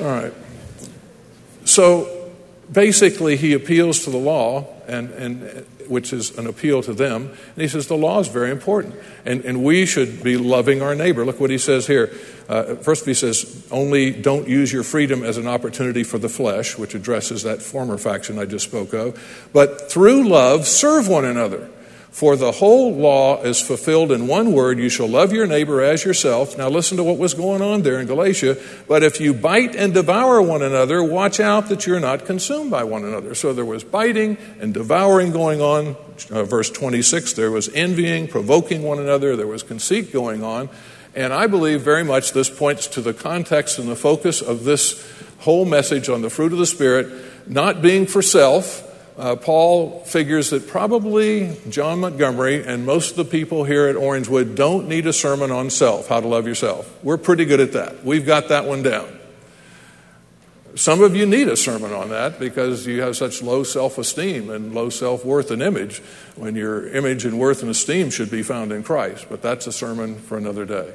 All 0.00 0.04
right. 0.04 0.32
So 1.64 2.32
basically, 2.70 3.36
he 3.36 3.52
appeals 3.52 4.04
to 4.04 4.10
the 4.10 4.18
law, 4.18 4.66
and, 4.86 5.10
and 5.10 5.66
which 5.88 6.12
is 6.12 6.38
an 6.38 6.46
appeal 6.46 6.82
to 6.82 6.94
them. 6.94 7.28
And 7.28 7.56
he 7.56 7.68
says 7.68 7.88
the 7.88 7.96
law 7.96 8.20
is 8.20 8.28
very 8.28 8.50
important. 8.50 8.94
And, 9.24 9.44
and 9.44 9.64
we 9.64 9.86
should 9.86 10.22
be 10.22 10.36
loving 10.36 10.82
our 10.82 10.94
neighbor. 10.94 11.24
Look 11.24 11.40
what 11.40 11.50
he 11.50 11.58
says 11.58 11.86
here. 11.86 12.12
Uh, 12.48 12.76
first, 12.76 13.06
he 13.06 13.14
says, 13.14 13.66
only 13.70 14.10
don't 14.10 14.48
use 14.48 14.72
your 14.72 14.82
freedom 14.82 15.22
as 15.22 15.36
an 15.36 15.46
opportunity 15.46 16.04
for 16.04 16.18
the 16.18 16.28
flesh, 16.28 16.78
which 16.78 16.94
addresses 16.94 17.42
that 17.42 17.60
former 17.60 17.98
faction 17.98 18.38
I 18.38 18.44
just 18.44 18.66
spoke 18.66 18.92
of. 18.92 19.48
But 19.52 19.90
through 19.90 20.28
love, 20.28 20.66
serve 20.66 21.08
one 21.08 21.24
another. 21.24 21.70
For 22.10 22.34
the 22.34 22.50
whole 22.50 22.92
law 22.92 23.40
is 23.42 23.60
fulfilled 23.60 24.10
in 24.10 24.26
one 24.26 24.52
word 24.52 24.78
you 24.78 24.88
shall 24.88 25.08
love 25.08 25.32
your 25.32 25.46
neighbor 25.46 25.80
as 25.80 26.04
yourself. 26.04 26.58
Now, 26.58 26.68
listen 26.68 26.96
to 26.96 27.04
what 27.04 27.18
was 27.18 27.34
going 27.34 27.62
on 27.62 27.82
there 27.82 28.00
in 28.00 28.08
Galatia. 28.08 28.56
But 28.88 29.04
if 29.04 29.20
you 29.20 29.32
bite 29.32 29.76
and 29.76 29.94
devour 29.94 30.42
one 30.42 30.60
another, 30.60 31.04
watch 31.04 31.38
out 31.38 31.68
that 31.68 31.86
you're 31.86 32.00
not 32.00 32.26
consumed 32.26 32.70
by 32.70 32.82
one 32.82 33.04
another. 33.04 33.36
So 33.36 33.52
there 33.52 33.64
was 33.64 33.84
biting 33.84 34.38
and 34.60 34.74
devouring 34.74 35.30
going 35.30 35.60
on. 35.60 35.96
Uh, 36.30 36.42
verse 36.42 36.68
26 36.68 37.34
there 37.34 37.50
was 37.50 37.68
envying, 37.70 38.26
provoking 38.26 38.82
one 38.82 38.98
another, 38.98 39.36
there 39.36 39.46
was 39.46 39.62
conceit 39.62 40.12
going 40.12 40.42
on. 40.42 40.68
And 41.14 41.32
I 41.32 41.46
believe 41.46 41.80
very 41.82 42.04
much 42.04 42.32
this 42.32 42.50
points 42.50 42.88
to 42.88 43.00
the 43.00 43.14
context 43.14 43.78
and 43.78 43.88
the 43.88 43.96
focus 43.96 44.42
of 44.42 44.64
this 44.64 45.08
whole 45.40 45.64
message 45.64 46.08
on 46.08 46.22
the 46.22 46.30
fruit 46.30 46.52
of 46.52 46.58
the 46.58 46.66
Spirit 46.66 47.08
not 47.46 47.80
being 47.80 48.06
for 48.06 48.20
self 48.20 48.86
uh, 49.20 49.36
Paul 49.36 50.00
figures 50.04 50.48
that 50.50 50.66
probably 50.66 51.54
John 51.68 52.00
Montgomery 52.00 52.64
and 52.64 52.86
most 52.86 53.10
of 53.10 53.16
the 53.18 53.24
people 53.26 53.64
here 53.64 53.86
at 53.86 53.94
Orangewood 53.94 54.56
don't 54.56 54.88
need 54.88 55.06
a 55.06 55.12
sermon 55.12 55.50
on 55.50 55.68
self, 55.68 56.08
how 56.08 56.20
to 56.20 56.26
love 56.26 56.46
yourself. 56.46 56.90
We're 57.04 57.18
pretty 57.18 57.44
good 57.44 57.60
at 57.60 57.72
that. 57.72 58.02
We've 58.02 58.24
got 58.24 58.48
that 58.48 58.64
one 58.64 58.82
down. 58.82 59.18
Some 60.74 61.02
of 61.02 61.14
you 61.14 61.26
need 61.26 61.48
a 61.48 61.56
sermon 61.56 61.92
on 61.92 62.08
that 62.10 62.38
because 62.38 62.86
you 62.86 63.02
have 63.02 63.14
such 63.14 63.42
low 63.42 63.62
self 63.62 63.98
esteem 63.98 64.48
and 64.48 64.74
low 64.74 64.88
self 64.88 65.22
worth 65.22 65.50
and 65.50 65.60
image 65.60 65.98
when 66.36 66.54
your 66.54 66.88
image 66.88 67.26
and 67.26 67.38
worth 67.38 67.60
and 67.60 67.70
esteem 67.70 68.08
should 68.08 68.30
be 68.30 68.42
found 68.42 68.72
in 68.72 68.82
Christ. 68.82 69.26
But 69.28 69.42
that's 69.42 69.66
a 69.66 69.72
sermon 69.72 70.16
for 70.16 70.38
another 70.38 70.64
day. 70.64 70.94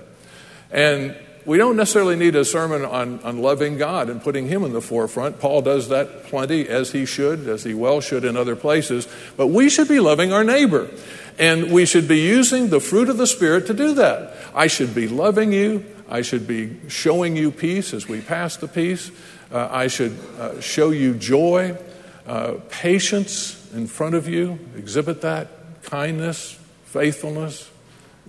And 0.71 1.15
we 1.45 1.57
don't 1.57 1.77
necessarily 1.77 2.15
need 2.15 2.35
a 2.35 2.43
sermon 2.43 2.83
on, 2.83 3.19
on 3.21 3.41
loving 3.41 3.77
God 3.77 4.09
and 4.09 4.21
putting 4.21 4.47
Him 4.47 4.63
in 4.63 4.73
the 4.73 4.81
forefront. 4.81 5.39
Paul 5.39 5.61
does 5.61 5.89
that 5.89 6.23
plenty, 6.25 6.67
as 6.67 6.91
he 6.91 7.05
should, 7.05 7.47
as 7.47 7.63
he 7.63 7.73
well 7.73 8.01
should 8.01 8.25
in 8.25 8.35
other 8.35 8.55
places. 8.55 9.07
But 9.37 9.47
we 9.47 9.69
should 9.69 9.87
be 9.87 9.99
loving 9.99 10.33
our 10.33 10.43
neighbor. 10.43 10.89
And 11.37 11.71
we 11.71 11.85
should 11.85 12.07
be 12.07 12.19
using 12.21 12.69
the 12.69 12.79
fruit 12.79 13.09
of 13.09 13.17
the 13.17 13.27
Spirit 13.27 13.67
to 13.67 13.73
do 13.73 13.93
that. 13.95 14.35
I 14.55 14.67
should 14.67 14.95
be 14.95 15.07
loving 15.07 15.51
you. 15.53 15.85
I 16.09 16.21
should 16.21 16.47
be 16.47 16.77
showing 16.87 17.35
you 17.35 17.51
peace 17.51 17.93
as 17.93 18.07
we 18.07 18.21
pass 18.21 18.57
the 18.57 18.67
peace. 18.67 19.11
Uh, 19.51 19.67
I 19.69 19.87
should 19.87 20.17
uh, 20.39 20.59
show 20.61 20.91
you 20.91 21.13
joy, 21.13 21.77
uh, 22.25 22.55
patience 22.69 23.71
in 23.73 23.87
front 23.87 24.15
of 24.15 24.27
you, 24.27 24.59
exhibit 24.77 25.21
that, 25.21 25.49
kindness, 25.83 26.57
faithfulness, 26.85 27.69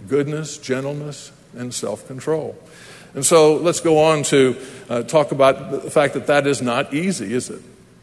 goodness, 0.09 0.59
gentleness, 0.59 1.33
and 1.57 1.73
self 1.73 2.07
control. 2.07 2.59
And 3.17 3.25
so 3.25 3.57
let's 3.57 3.81
go 3.81 3.99
on 3.99 4.25
to 4.25 4.57
uh, 4.91 5.03
talk 5.03 5.33
about 5.33 5.71
the 5.71 5.91
fact 5.91 6.13
that 6.15 6.27
that 6.27 6.47
is 6.47 6.61
not 6.61 6.93
easy, 6.93 7.33
is 7.33 7.49
it? 7.49 7.63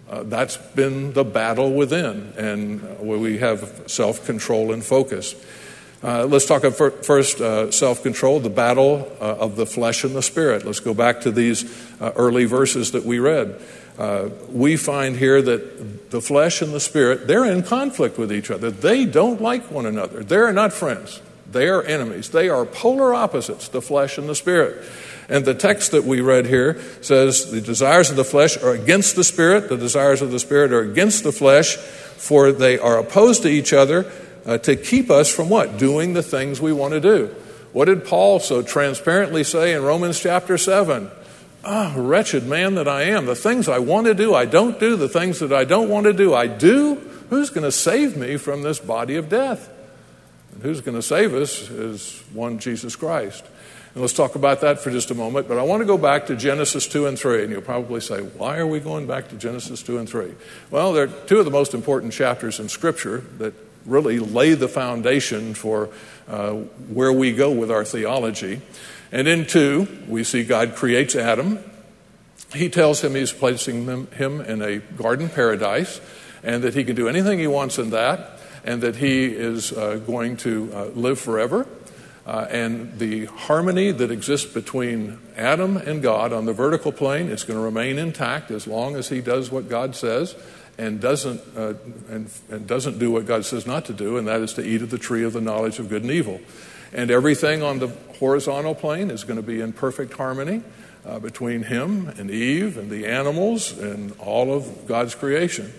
Uh, 0.09 0.23
that's 0.23 0.57
been 0.57 1.13
the 1.13 1.23
battle 1.23 1.71
within, 1.71 2.33
and 2.35 2.83
uh, 2.83 2.87
where 2.95 3.19
we 3.19 3.37
have 3.37 3.83
self 3.85 4.25
control 4.25 4.73
and 4.73 4.83
focus. 4.83 5.35
Uh, 6.03 6.25
let's 6.25 6.47
talk 6.47 6.63
about 6.63 7.05
first 7.05 7.39
uh, 7.39 7.71
self 7.71 8.01
control, 8.01 8.39
the 8.39 8.49
battle 8.49 9.07
uh, 9.21 9.35
of 9.35 9.55
the 9.55 9.67
flesh 9.67 10.03
and 10.03 10.15
the 10.15 10.21
spirit. 10.23 10.65
Let's 10.65 10.79
go 10.79 10.95
back 10.95 11.21
to 11.21 11.31
these 11.31 11.63
early 12.01 12.45
verses 12.45 12.91
that 12.91 13.05
we 13.05 13.19
read. 13.19 13.61
we 14.49 14.77
find 14.77 15.15
here 15.15 15.43
that 15.43 16.09
the 16.09 16.21
flesh 16.21 16.63
and 16.63 16.73
the 16.73 16.79
spirit, 16.79 17.27
they're 17.27 17.45
in 17.45 17.61
conflict 17.61 18.17
with 18.17 18.31
each 18.31 18.49
other. 18.49 18.71
They 18.71 19.05
don't 19.05 19.41
like 19.41 19.69
one 19.69 19.85
another, 19.85 20.23
they're 20.23 20.51
not 20.51 20.73
friends. 20.73 21.21
They 21.53 21.69
are 21.69 21.81
enemies. 21.83 22.29
They 22.29 22.49
are 22.49 22.65
polar 22.65 23.13
opposites, 23.13 23.69
the 23.69 23.81
flesh 23.81 24.17
and 24.17 24.27
the 24.27 24.35
spirit. 24.35 24.83
And 25.29 25.45
the 25.45 25.53
text 25.53 25.91
that 25.91 26.03
we 26.03 26.19
read 26.19 26.47
here 26.47 26.81
says 27.01 27.49
the 27.49 27.61
desires 27.61 28.09
of 28.09 28.17
the 28.17 28.25
flesh 28.25 28.57
are 28.57 28.71
against 28.71 29.15
the 29.15 29.23
spirit, 29.23 29.69
the 29.69 29.77
desires 29.77 30.21
of 30.21 30.31
the 30.31 30.39
spirit 30.39 30.73
are 30.73 30.81
against 30.81 31.23
the 31.23 31.31
flesh, 31.31 31.77
for 31.77 32.51
they 32.51 32.77
are 32.77 32.97
opposed 32.97 33.43
to 33.43 33.49
each 33.49 33.71
other 33.71 34.11
uh, 34.45 34.57
to 34.59 34.75
keep 34.75 35.09
us 35.09 35.33
from 35.33 35.49
what? 35.49 35.77
Doing 35.77 36.13
the 36.13 36.23
things 36.23 36.59
we 36.59 36.73
want 36.73 36.93
to 36.93 36.99
do. 36.99 37.33
What 37.71 37.85
did 37.85 38.05
Paul 38.05 38.39
so 38.39 38.61
transparently 38.61 39.43
say 39.43 39.73
in 39.73 39.83
Romans 39.83 40.19
chapter 40.19 40.57
7? 40.57 41.09
Ah, 41.65 41.93
oh, 41.95 42.01
wretched 42.01 42.45
man 42.45 42.75
that 42.75 42.87
I 42.87 43.03
am. 43.03 43.25
The 43.25 43.35
things 43.35 43.69
I 43.69 43.79
want 43.79 44.07
to 44.07 44.13
do, 44.13 44.35
I 44.35 44.45
don't 44.45 44.79
do. 44.79 44.97
The 44.97 45.07
things 45.07 45.39
that 45.39 45.53
I 45.53 45.63
don't 45.63 45.89
want 45.89 46.05
to 46.05 46.13
do, 46.13 46.33
I 46.33 46.47
do. 46.47 46.95
Who's 47.29 47.49
going 47.49 47.63
to 47.63 47.71
save 47.71 48.17
me 48.17 48.35
from 48.37 48.63
this 48.63 48.79
body 48.79 49.15
of 49.15 49.29
death? 49.29 49.69
Who's 50.63 50.79
going 50.79 50.95
to 50.95 51.03
save 51.03 51.33
us 51.33 51.69
is 51.69 52.23
one 52.33 52.57
Jesus 52.57 52.95
Christ. 52.95 53.45
And 53.93 54.01
let's 54.01 54.13
talk 54.13 54.35
about 54.35 54.61
that 54.61 54.79
for 54.79 54.89
just 54.89 55.11
a 55.11 55.13
moment. 55.13 55.47
But 55.47 55.59
I 55.59 55.61
want 55.61 55.81
to 55.81 55.85
go 55.85 55.97
back 55.97 56.27
to 56.27 56.35
Genesis 56.35 56.87
2 56.87 57.05
and 57.05 57.19
3. 57.19 57.43
And 57.43 57.51
you'll 57.51 57.61
probably 57.61 57.99
say, 57.99 58.21
why 58.21 58.57
are 58.57 58.65
we 58.65 58.79
going 58.79 59.05
back 59.05 59.27
to 59.29 59.35
Genesis 59.35 59.83
2 59.83 59.99
and 59.99 60.09
3? 60.09 60.33
Well, 60.71 60.93
they're 60.93 61.07
two 61.07 61.37
of 61.37 61.45
the 61.45 61.51
most 61.51 61.73
important 61.73 62.13
chapters 62.13 62.59
in 62.59 62.69
Scripture 62.69 63.19
that 63.39 63.53
really 63.85 64.19
lay 64.19 64.53
the 64.53 64.69
foundation 64.69 65.53
for 65.53 65.89
uh, 66.29 66.53
where 66.53 67.11
we 67.11 67.33
go 67.33 67.51
with 67.51 67.69
our 67.69 67.83
theology. 67.83 68.61
And 69.11 69.27
in 69.27 69.45
2, 69.45 70.05
we 70.07 70.23
see 70.23 70.45
God 70.45 70.75
creates 70.75 71.13
Adam. 71.13 71.59
He 72.53 72.69
tells 72.69 73.03
him 73.03 73.15
he's 73.15 73.33
placing 73.33 73.85
him 74.11 74.41
in 74.41 74.61
a 74.61 74.77
garden 74.77 75.27
paradise 75.27 75.99
and 76.41 76.63
that 76.63 76.73
he 76.73 76.85
can 76.85 76.95
do 76.95 77.09
anything 77.09 77.37
he 77.37 77.47
wants 77.47 77.77
in 77.77 77.89
that 77.89 78.39
and 78.63 78.81
that 78.81 78.95
he 78.95 79.25
is 79.25 79.71
uh, 79.71 79.95
going 80.05 80.37
to 80.37 80.71
uh, 80.73 80.85
live 80.95 81.19
forever. 81.19 81.67
Uh, 82.25 82.47
and 82.49 82.97
the 82.99 83.25
harmony 83.25 83.91
that 83.91 84.09
exists 84.09 84.51
between 84.51 85.19
Adam 85.35 85.75
and 85.75 86.01
God 86.01 86.31
on 86.31 86.45
the 86.45 86.53
vertical 86.53 86.91
plane 86.91 87.27
is 87.27 87.43
going 87.43 87.59
to 87.59 87.63
remain 87.63 87.97
intact 87.99 88.49
as 88.49 88.65
long 88.65 88.95
as 88.95 89.09
he 89.09 89.19
does 89.19 89.51
what 89.51 89.67
God 89.67 89.95
says 89.95 90.35
and 90.77 91.01
doesn't, 91.01 91.41
uh, 91.57 91.73
and, 92.09 92.29
and 92.49 92.65
doesn't 92.65 92.97
do 92.97 93.11
what 93.11 93.25
God 93.25 93.45
says 93.45 93.67
not 93.67 93.85
to 93.85 93.93
do, 93.93 94.17
and 94.17 94.27
that 94.27 94.41
is 94.41 94.53
to 94.53 94.63
eat 94.63 94.81
of 94.81 94.89
the 94.89 94.97
tree 94.97 95.23
of 95.23 95.33
the 95.33 95.41
knowledge 95.41 95.79
of 95.79 95.89
good 95.89 96.03
and 96.03 96.11
evil. 96.11 96.39
And 96.93 97.11
everything 97.11 97.61
on 97.61 97.79
the 97.79 97.89
horizontal 98.19 98.73
plane 98.73 99.11
is 99.11 99.23
going 99.23 99.37
to 99.37 99.45
be 99.45 99.59
in 99.59 99.73
perfect 99.73 100.13
harmony. 100.13 100.63
uh, 101.05 101.19
between 101.19 101.63
him 101.63 102.07
and 102.17 102.31
Eve 102.31 102.77
and 102.77 102.89
the 102.89 103.05
animals 103.05 103.77
and 103.77 104.13
all 104.19 104.53
of 104.53 104.87
God's 104.87 105.15
creation. 105.15 105.71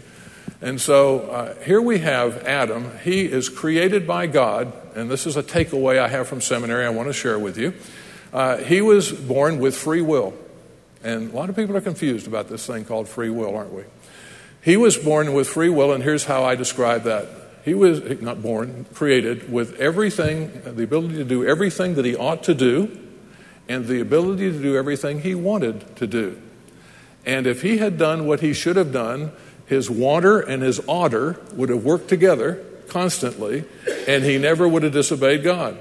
And 0.65 0.81
so 0.81 1.21
uh, 1.29 1.63
here 1.63 1.83
we 1.83 1.99
have 1.99 2.47
Adam. 2.47 2.91
He 3.01 3.27
is 3.27 3.51
created 3.51 4.07
by 4.07 4.27
God, 4.27 4.73
and 4.97 5.11
this 5.11 5.27
is 5.27 5.37
a 5.37 5.43
takeaway 5.43 5.99
I 5.99 6.09
have 6.09 6.27
from 6.27 6.41
seminary 6.41 6.87
I 6.87 6.89
want 6.89 7.11
to 7.11 7.13
share 7.13 7.39
with 7.39 7.59
you. 7.59 7.75
Uh, 8.33 8.57
he 8.57 8.81
was 8.81 9.13
born 9.13 9.59
with 9.59 9.77
free 9.77 10.01
will. 10.01 10.33
And 11.03 11.31
a 11.31 11.37
lot 11.37 11.51
of 11.51 11.57
people 11.57 11.77
are 11.77 11.83
confused 11.83 12.27
about 12.27 12.49
this 12.49 12.67
thing 12.67 12.87
called 12.87 13.11
free 13.11 13.29
will, 13.29 13.55
aren't 13.55 13.75
we? 13.75 13.83
He 14.63 14.79
was 14.79 14.97
born 14.97 15.35
with 15.35 15.49
free 15.49 15.69
will, 15.69 15.93
and 15.93 16.03
here's 16.03 16.25
how 16.25 16.45
I 16.45 16.55
describe 16.55 17.03
that. 17.03 17.29
He 17.63 17.75
was 17.75 18.01
not 18.23 18.41
born, 18.43 18.87
created 18.95 19.53
with 19.53 19.79
everything, 19.79 20.63
the 20.65 20.85
ability 20.85 21.17
to 21.17 21.25
do 21.25 21.47
everything 21.47 21.97
that 21.97 22.07
he 22.07 22.17
ought 22.17 22.43
to 22.45 22.55
do, 22.55 22.99
and 23.69 23.85
the 23.85 24.01
ability 24.01 24.51
to 24.51 24.63
do 24.63 24.79
everything 24.79 25.21
he 25.21 25.35
wanted 25.35 25.95
to 25.97 26.07
do. 26.07 26.41
And 27.27 27.47
if 27.47 27.61
he 27.61 27.77
had 27.77 27.99
done 27.99 28.27
what 28.27 28.41
he 28.41 28.55
should 28.55 28.77
have 28.77 28.93
done, 28.93 29.33
his 29.67 29.91
wanter 29.91 30.41
and 30.41 30.63
his 30.63 30.81
oughter 30.87 31.41
would 31.55 31.69
have 31.69 31.85
worked 31.85 32.09
together 32.09 32.65
constantly, 32.89 33.65
and 34.07 34.25
he 34.25 34.39
never 34.39 34.69
would 34.69 34.83
have 34.83 34.93
disobeyed 34.93 35.43
God. 35.43 35.77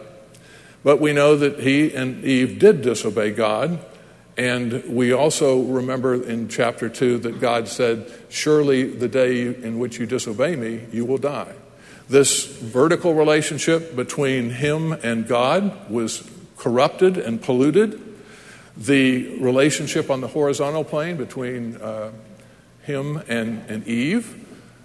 But 0.83 0.99
we 0.99 1.13
know 1.13 1.35
that 1.35 1.59
he 1.59 1.93
and 1.93 2.23
Eve 2.23 2.59
did 2.59 2.81
disobey 2.81 3.31
God, 3.31 3.79
and 4.37 4.83
we 4.87 5.11
also 5.11 5.61
remember 5.61 6.15
in 6.15 6.49
chapter 6.49 6.89
2 6.89 7.19
that 7.19 7.39
God 7.39 7.67
said, 7.67 8.11
Surely 8.29 8.83
the 8.83 9.07
day 9.07 9.45
in 9.45 9.79
which 9.79 9.99
you 9.99 10.05
disobey 10.05 10.55
me, 10.55 10.85
you 10.91 11.05
will 11.05 11.19
die. 11.19 11.53
This 12.09 12.45
vertical 12.45 13.13
relationship 13.13 13.95
between 13.95 14.49
him 14.49 14.91
and 14.91 15.27
God 15.27 15.89
was 15.89 16.29
corrupted 16.57 17.17
and 17.17 17.41
polluted. 17.41 18.01
The 18.75 19.37
relationship 19.39 20.09
on 20.09 20.21
the 20.21 20.27
horizontal 20.27 20.83
plane 20.83 21.15
between 21.15 21.77
uh, 21.77 22.11
him 22.83 23.21
and, 23.27 23.63
and 23.69 23.87
Eve, 23.87 24.39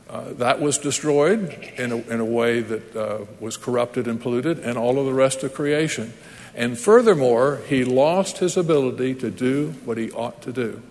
uh, 0.09 0.33
that 0.35 0.61
was 0.61 0.79
destroyed 0.79 1.53
in 1.77 1.93
a, 1.93 1.97
in 1.97 2.21
a 2.21 2.25
way 2.25 2.61
that 2.61 2.97
uh, 2.97 3.25
was 3.41 3.57
corrupted 3.57 4.09
and 4.09 4.21
polluted, 4.21 4.59
and 4.59 4.79
all 4.79 4.99
of 4.99 5.07
the 5.07 5.13
rest 5.13 5.43
of 5.43 5.53
creation. 5.53 6.13
And 6.55 6.79
furthermore, 6.79 7.61
he 7.69 7.85
lost 7.85 8.39
his 8.39 8.57
ability 8.57 9.15
to 9.17 9.31
do 9.31 9.75
what 9.85 9.99
he 9.99 10.11
ought 10.11 10.41
to 10.43 10.53
do. 10.53 10.83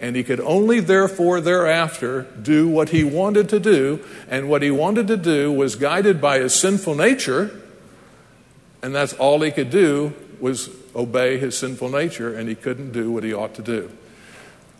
And 0.00 0.16
he 0.16 0.24
could 0.24 0.40
only, 0.40 0.80
therefore, 0.80 1.42
thereafter, 1.42 2.22
do 2.40 2.68
what 2.68 2.88
he 2.88 3.04
wanted 3.04 3.50
to 3.50 3.60
do. 3.60 4.02
And 4.30 4.48
what 4.48 4.62
he 4.62 4.70
wanted 4.70 5.08
to 5.08 5.16
do 5.18 5.52
was 5.52 5.76
guided 5.76 6.22
by 6.22 6.38
his 6.38 6.54
sinful 6.54 6.94
nature. 6.94 7.50
And 8.82 8.94
that's 8.94 9.12
all 9.12 9.42
he 9.42 9.50
could 9.50 9.68
do 9.68 10.14
was 10.40 10.70
obey 10.96 11.36
his 11.36 11.58
sinful 11.58 11.90
nature, 11.90 12.34
and 12.34 12.48
he 12.48 12.54
couldn't 12.54 12.92
do 12.92 13.10
what 13.10 13.24
he 13.24 13.34
ought 13.34 13.54
to 13.56 13.62
do. 13.62 13.90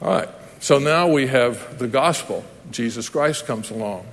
All 0.00 0.08
right. 0.08 0.28
So 0.60 0.78
now 0.78 1.08
we 1.08 1.26
have 1.26 1.78
the 1.78 1.88
gospel. 1.88 2.44
Jesus 2.70 3.08
Christ 3.08 3.46
comes 3.46 3.70
along. 3.70 4.06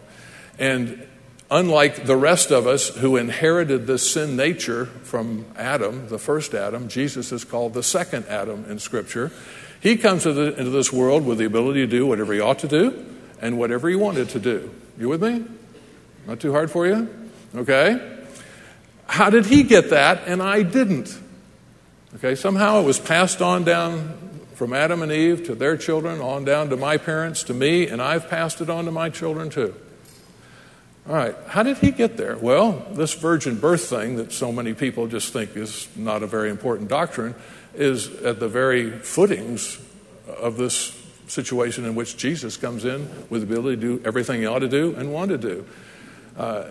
And 0.57 1.05
unlike 1.51 2.05
the 2.05 2.15
rest 2.15 2.51
of 2.51 2.65
us 2.65 2.87
who 2.87 3.17
inherited 3.17 3.85
this 3.85 4.09
sin 4.13 4.37
nature 4.37 4.85
from 4.85 5.45
Adam, 5.57 6.07
the 6.07 6.17
first 6.17 6.53
Adam, 6.53 6.87
Jesus 6.87 7.33
is 7.33 7.43
called 7.43 7.73
the 7.73 7.83
second 7.83 8.25
Adam 8.27 8.65
in 8.69 8.79
Scripture. 8.79 9.31
He 9.81 9.97
comes 9.97 10.25
into 10.25 10.69
this 10.69 10.91
world 10.91 11.25
with 11.25 11.37
the 11.37 11.45
ability 11.45 11.81
to 11.81 11.87
do 11.87 12.07
whatever 12.07 12.33
he 12.33 12.39
ought 12.39 12.59
to 12.59 12.67
do 12.67 13.05
and 13.41 13.59
whatever 13.59 13.89
he 13.89 13.95
wanted 13.97 14.29
to 14.29 14.39
do. 14.39 14.73
You 14.97 15.09
with 15.09 15.21
me? 15.21 15.43
Not 16.25 16.39
too 16.39 16.53
hard 16.53 16.71
for 16.71 16.87
you? 16.87 17.09
Okay. 17.55 18.15
How 19.05 19.29
did 19.29 19.45
he 19.45 19.63
get 19.63 19.89
that 19.89 20.23
and 20.27 20.41
I 20.41 20.63
didn't? 20.63 21.19
Okay, 22.15 22.35
somehow 22.35 22.79
it 22.79 22.83
was 22.83 22.99
passed 22.99 23.41
on 23.41 23.65
down 23.65 24.26
from 24.57 24.73
Adam 24.73 25.03
and 25.03 25.11
Eve 25.11 25.45
to 25.45 25.53
their 25.53 25.77
children, 25.77 26.19
on 26.19 26.43
down 26.43 26.71
to 26.71 26.75
my 26.75 26.97
parents, 26.97 27.43
to 27.43 27.53
me, 27.53 27.87
and 27.87 28.01
I've 28.01 28.27
passed 28.27 28.59
it 28.59 28.71
on 28.71 28.85
to 28.85 28.91
my 28.91 29.11
children 29.11 29.51
too. 29.51 29.75
All 31.07 31.13
right, 31.13 31.35
how 31.45 31.61
did 31.61 31.77
he 31.77 31.91
get 31.91 32.17
there? 32.17 32.35
Well, 32.35 32.83
this 32.89 33.13
virgin 33.13 33.59
birth 33.59 33.87
thing 33.87 34.15
that 34.15 34.33
so 34.33 34.51
many 34.51 34.73
people 34.73 35.05
just 35.05 35.31
think 35.31 35.55
is 35.55 35.87
not 35.95 36.23
a 36.23 36.27
very 36.27 36.49
important 36.49 36.89
doctrine 36.89 37.35
is 37.75 38.11
at 38.23 38.39
the 38.39 38.47
very 38.47 38.89
footings 38.89 39.77
of 40.27 40.57
this 40.57 40.99
situation 41.27 41.85
in 41.85 41.93
which 41.93 42.17
Jesus 42.17 42.57
comes 42.57 42.83
in 42.83 43.07
with 43.29 43.47
the 43.47 43.53
ability 43.53 43.79
to 43.79 43.99
do 43.99 44.05
everything 44.05 44.41
he 44.41 44.47
ought 44.47 44.59
to 44.59 44.67
do 44.67 44.95
and 44.95 45.13
want 45.13 45.29
to 45.29 45.37
do. 45.37 45.65
Uh, 46.35 46.69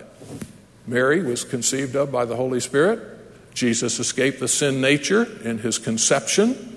Mary 0.85 1.23
was 1.23 1.45
conceived 1.45 1.95
of 1.95 2.11
by 2.11 2.25
the 2.25 2.35
Holy 2.35 2.59
Spirit. 2.59 2.99
Jesus 3.53 3.97
escaped 3.97 4.41
the 4.41 4.49
sin 4.49 4.81
nature 4.81 5.23
in 5.41 5.59
his 5.59 5.77
conception. 5.77 6.76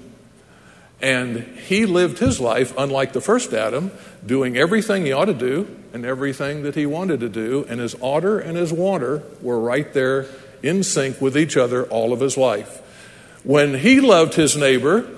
And 1.02 1.38
he 1.38 1.86
lived 1.86 2.18
his 2.18 2.40
life, 2.40 2.74
unlike 2.76 3.12
the 3.12 3.20
first 3.20 3.52
Adam, 3.52 3.90
doing 4.24 4.56
everything 4.56 5.06
he 5.06 5.12
ought 5.12 5.26
to 5.26 5.34
do 5.34 5.76
and 5.92 6.04
everything 6.04 6.62
that 6.64 6.74
he 6.74 6.86
wanted 6.86 7.20
to 7.20 7.28
do. 7.28 7.64
And 7.68 7.80
his 7.80 7.96
oughter 8.00 8.38
and 8.38 8.56
his 8.56 8.72
wanter 8.72 9.22
were 9.40 9.58
right 9.58 9.90
there 9.94 10.26
in 10.62 10.82
sync 10.82 11.20
with 11.20 11.36
each 11.36 11.56
other 11.56 11.84
all 11.86 12.12
of 12.12 12.20
his 12.20 12.36
life. 12.36 12.82
When 13.44 13.74
he 13.74 14.00
loved 14.00 14.34
his 14.34 14.56
neighbor, 14.56 15.08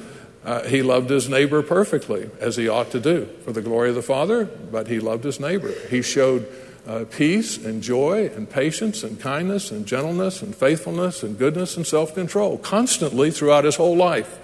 uh, 0.45 0.63
he 0.65 0.83
loved 0.83 1.11
his 1.11 1.29
neighbor 1.29 1.63
perfectly, 1.63 2.31
as 2.41 2.57
he 2.57 2.69
ought 2.69 2.91
to 2.93 3.01
do, 3.01 3.27
for 3.45 3.53
the 3.53 3.63
glory 3.63 3.89
of 3.89 3.95
the 3.95 4.03
Father, 4.03 4.45
but 4.45 4.87
he 4.87 5.01
loved 5.01 5.25
his 5.25 5.41
neighbor. 5.41 5.73
He 5.89 6.03
showed 6.03 6.49
uh, 6.87 7.05
peace 7.11 7.65
and 7.65 7.83
joy 7.83 8.31
and 8.35 8.51
patience 8.51 9.05
and 9.05 9.21
kindness 9.21 9.71
and 9.71 9.87
gentleness 9.87 10.43
and 10.43 10.55
faithfulness 10.55 11.23
and 11.23 11.39
goodness 11.39 11.77
and 11.77 11.87
self 11.87 12.15
control 12.15 12.59
constantly 12.59 13.31
throughout 13.31 13.65
his 13.65 13.77
whole 13.77 13.97
life. 13.97 14.39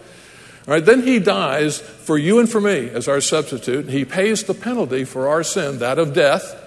All 0.69 0.75
right, 0.75 0.85
then 0.85 1.01
he 1.01 1.19
dies 1.19 1.79
for 1.81 2.19
you 2.19 2.41
and 2.41 2.51
for 2.51 2.61
me 2.61 2.91
as 2.91 3.09
our 3.09 3.23
substitute. 3.23 3.89
He 3.89 4.05
pays 4.05 4.45
the 4.45 4.53
penalty 4.53 5.05
for 5.05 5.27
our 5.27 5.43
sin, 5.43 5.79
that 5.79 5.99
of 5.99 6.13
death. 6.13 6.63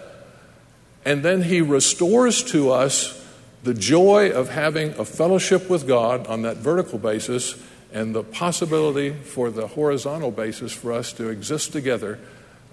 And 1.05 1.21
then 1.21 1.43
he 1.43 1.61
restores 1.61 2.43
to 2.45 2.71
us 2.71 3.23
the 3.61 3.75
joy 3.75 4.31
of 4.31 4.49
having 4.49 4.97
a 4.99 5.05
fellowship 5.05 5.69
with 5.69 5.87
God 5.87 6.25
on 6.25 6.41
that 6.41 6.57
vertical 6.57 6.97
basis 6.97 7.61
and 7.93 8.15
the 8.15 8.23
possibility 8.23 9.11
for 9.11 9.51
the 9.51 9.67
horizontal 9.67 10.31
basis 10.31 10.73
for 10.73 10.93
us 10.93 11.13
to 11.13 11.29
exist 11.29 11.71
together 11.71 12.17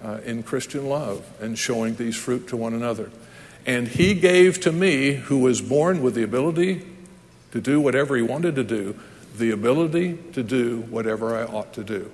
uh, 0.03 0.21
in 0.25 0.41
Christian 0.41 0.89
love 0.89 1.23
and 1.39 1.59
showing 1.59 1.93
these 1.93 2.15
fruit 2.15 2.47
to 2.47 2.57
one 2.57 2.73
another. 2.73 3.11
And 3.67 3.87
he 3.87 4.15
gave 4.15 4.61
to 4.61 4.71
me, 4.71 5.13
who 5.13 5.37
was 5.37 5.61
born 5.61 6.01
with 6.01 6.15
the 6.15 6.23
ability 6.23 6.87
to 7.51 7.61
do 7.61 7.79
whatever 7.79 8.15
he 8.15 8.23
wanted 8.23 8.55
to 8.55 8.63
do, 8.63 8.99
the 9.37 9.51
ability 9.51 10.17
to 10.33 10.43
do 10.43 10.81
whatever 10.89 11.35
I 11.35 11.43
ought 11.43 11.73
to 11.73 11.83
do. 11.83 12.11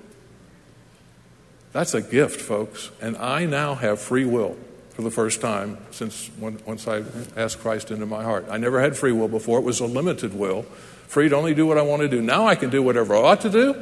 That's 1.72 1.94
a 1.94 2.00
gift, 2.00 2.40
folks. 2.40 2.90
And 3.02 3.16
I 3.16 3.44
now 3.44 3.74
have 3.74 4.00
free 4.00 4.24
will 4.24 4.56
for 4.90 5.02
the 5.02 5.10
first 5.10 5.42
time 5.42 5.76
since 5.90 6.28
when, 6.38 6.58
once 6.64 6.88
I 6.88 7.02
asked 7.36 7.60
Christ 7.60 7.90
into 7.90 8.06
my 8.06 8.22
heart. 8.22 8.46
I 8.50 8.56
never 8.56 8.80
had 8.80 8.96
free 8.96 9.12
will 9.12 9.28
before, 9.28 9.58
it 9.58 9.64
was 9.64 9.80
a 9.80 9.86
limited 9.86 10.32
will, 10.32 10.62
free 11.06 11.28
to 11.28 11.36
only 11.36 11.52
do 11.52 11.66
what 11.66 11.76
I 11.76 11.82
want 11.82 12.00
to 12.00 12.08
do. 12.08 12.22
Now 12.22 12.46
I 12.46 12.54
can 12.54 12.70
do 12.70 12.82
whatever 12.82 13.14
I 13.14 13.18
ought 13.18 13.42
to 13.42 13.50
do, 13.50 13.74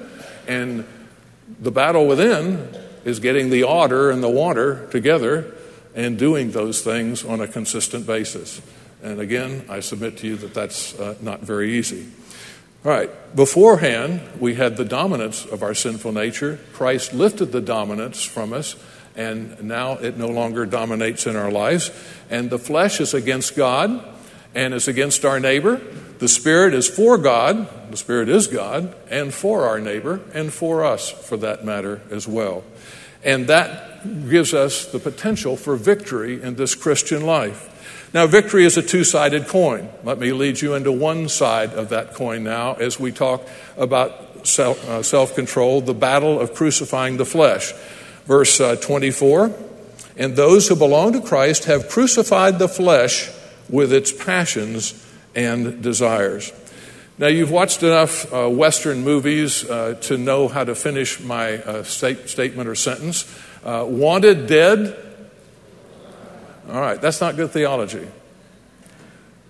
and 0.48 0.84
the 1.60 1.70
battle 1.70 2.08
within 2.08 2.68
is 3.04 3.20
getting 3.20 3.50
the 3.50 3.62
oughter 3.62 4.10
and 4.10 4.24
the 4.24 4.28
wanter 4.28 4.88
together 4.88 5.54
and 5.94 6.18
doing 6.18 6.50
those 6.50 6.82
things 6.82 7.24
on 7.24 7.40
a 7.40 7.46
consistent 7.46 8.06
basis. 8.06 8.60
And 9.02 9.20
again, 9.20 9.66
I 9.68 9.80
submit 9.80 10.16
to 10.18 10.26
you 10.26 10.36
that 10.36 10.52
that's 10.52 10.98
uh, 10.98 11.14
not 11.20 11.42
very 11.42 11.74
easy. 11.74 12.08
All 12.84 12.90
right, 12.90 13.10
beforehand, 13.34 14.20
we 14.38 14.56
had 14.56 14.76
the 14.76 14.84
dominance 14.84 15.46
of 15.46 15.62
our 15.62 15.72
sinful 15.72 16.12
nature. 16.12 16.58
Christ 16.74 17.14
lifted 17.14 17.50
the 17.50 17.62
dominance 17.62 18.22
from 18.22 18.52
us, 18.52 18.76
and 19.16 19.62
now 19.62 19.92
it 19.92 20.18
no 20.18 20.28
longer 20.28 20.66
dominates 20.66 21.26
in 21.26 21.34
our 21.34 21.50
lives. 21.50 21.90
And 22.28 22.50
the 22.50 22.58
flesh 22.58 23.00
is 23.00 23.14
against 23.14 23.56
God 23.56 24.04
and 24.54 24.74
is 24.74 24.86
against 24.86 25.24
our 25.24 25.40
neighbor. 25.40 25.80
The 26.18 26.28
Spirit 26.28 26.74
is 26.74 26.86
for 26.86 27.16
God, 27.16 27.90
the 27.90 27.96
Spirit 27.96 28.28
is 28.28 28.48
God, 28.48 28.94
and 29.08 29.32
for 29.32 29.66
our 29.66 29.80
neighbor, 29.80 30.20
and 30.34 30.52
for 30.52 30.84
us, 30.84 31.08
for 31.08 31.38
that 31.38 31.64
matter, 31.64 32.02
as 32.10 32.28
well. 32.28 32.64
And 33.24 33.46
that 33.46 34.28
gives 34.28 34.52
us 34.52 34.84
the 34.84 34.98
potential 34.98 35.56
for 35.56 35.76
victory 35.76 36.42
in 36.42 36.56
this 36.56 36.74
Christian 36.74 37.24
life. 37.24 37.70
Now, 38.14 38.28
victory 38.28 38.64
is 38.64 38.76
a 38.76 38.82
two 38.82 39.02
sided 39.02 39.48
coin. 39.48 39.88
Let 40.04 40.20
me 40.20 40.30
lead 40.30 40.60
you 40.60 40.74
into 40.74 40.92
one 40.92 41.28
side 41.28 41.72
of 41.72 41.88
that 41.88 42.14
coin 42.14 42.44
now 42.44 42.74
as 42.74 43.00
we 43.00 43.10
talk 43.10 43.44
about 43.76 44.46
self 44.46 45.34
control, 45.34 45.80
the 45.80 45.94
battle 45.94 46.38
of 46.38 46.54
crucifying 46.54 47.16
the 47.16 47.24
flesh. 47.24 47.72
Verse 48.26 48.60
uh, 48.60 48.76
24 48.76 49.52
And 50.16 50.36
those 50.36 50.68
who 50.68 50.76
belong 50.76 51.14
to 51.14 51.20
Christ 51.20 51.64
have 51.64 51.88
crucified 51.88 52.60
the 52.60 52.68
flesh 52.68 53.32
with 53.68 53.92
its 53.92 54.12
passions 54.12 54.94
and 55.34 55.82
desires. 55.82 56.52
Now, 57.18 57.26
you've 57.26 57.50
watched 57.50 57.82
enough 57.82 58.32
uh, 58.32 58.48
Western 58.48 59.02
movies 59.02 59.68
uh, 59.68 59.94
to 60.02 60.16
know 60.16 60.46
how 60.46 60.62
to 60.62 60.76
finish 60.76 61.18
my 61.18 61.58
uh, 61.58 61.82
state, 61.82 62.28
statement 62.28 62.68
or 62.68 62.76
sentence. 62.76 63.24
Uh, 63.64 63.84
wanted 63.88 64.46
dead, 64.46 65.03
all 66.68 66.80
right, 66.80 67.00
that's 67.00 67.20
not 67.20 67.36
good 67.36 67.50
theology. 67.50 68.06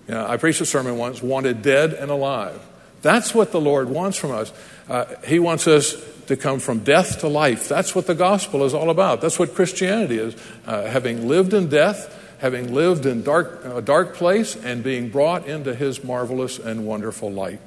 Yeah, 0.08 0.28
I 0.28 0.36
preached 0.36 0.60
a 0.60 0.66
sermon 0.66 0.98
once, 0.98 1.22
wanted 1.22 1.62
dead 1.62 1.92
and 1.94 2.10
alive. 2.10 2.60
That's 3.02 3.34
what 3.34 3.52
the 3.52 3.60
Lord 3.60 3.88
wants 3.88 4.18
from 4.18 4.32
us. 4.32 4.52
Uh, 4.88 5.06
he 5.26 5.38
wants 5.38 5.66
us 5.66 5.94
to 6.26 6.36
come 6.36 6.58
from 6.58 6.80
death 6.80 7.20
to 7.20 7.28
life. 7.28 7.68
That's 7.68 7.94
what 7.94 8.06
the 8.06 8.14
gospel 8.14 8.64
is 8.64 8.74
all 8.74 8.90
about. 8.90 9.20
That's 9.20 9.38
what 9.38 9.54
Christianity 9.54 10.18
is. 10.18 10.36
Uh, 10.66 10.86
having 10.86 11.28
lived 11.28 11.54
in 11.54 11.68
death, 11.68 12.14
having 12.38 12.74
lived 12.74 13.06
in 13.06 13.22
dark, 13.22 13.64
a 13.64 13.80
dark 13.80 14.14
place, 14.14 14.56
and 14.56 14.82
being 14.82 15.08
brought 15.10 15.46
into 15.46 15.74
his 15.74 16.02
marvelous 16.02 16.58
and 16.58 16.86
wonderful 16.86 17.30
light. 17.30 17.60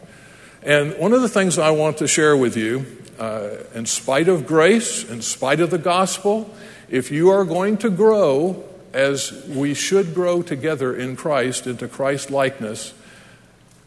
And 0.64 0.98
one 0.98 1.14
of 1.14 1.22
the 1.22 1.30
things 1.30 1.58
I 1.58 1.72
want 1.72 1.98
to 2.00 2.08
share 2.08 2.36
with 2.36 2.58
you, 2.58 2.86
uh, 3.20 3.50
in 3.74 3.86
spite 3.86 4.28
of 4.28 4.46
grace, 4.46 5.08
in 5.10 5.22
spite 5.22 5.60
of 5.60 5.70
the 5.70 5.78
gospel, 5.78 6.54
if 6.90 7.12
you 7.12 7.30
are 7.30 7.46
going 7.46 7.78
to 7.78 7.90
grow 7.90 8.64
as 8.94 9.46
we 9.48 9.74
should 9.74 10.14
grow 10.14 10.42
together 10.42 10.96
in 10.96 11.16
Christ 11.16 11.68
into 11.68 11.88
Christ 11.88 12.32
likeness, 12.32 12.94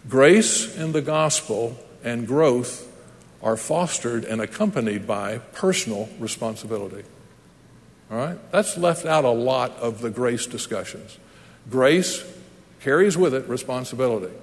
grace 0.09 0.77
in 0.77 0.93
the 0.93 1.03
gospel 1.03 1.77
and 2.03 2.27
growth 2.27 2.87
are 3.43 3.57
fostered 3.57 4.25
and 4.25 4.41
accompanied 4.41 5.07
by 5.07 5.39
personal 5.53 6.09
responsibility. 6.19 7.05
All 8.11 8.19
right? 8.19 8.53
That's 8.53 8.77
left 8.77 9.07
out 9.07 9.25
a 9.25 9.31
lot 9.31 9.73
of 9.77 10.01
the 10.01 10.11
grace 10.11 10.47
discussions. 10.47 11.19
Grace 11.71 12.25
carries 12.81 13.17
with 13.17 13.35
it 13.35 13.49
responsibility, 13.49 14.35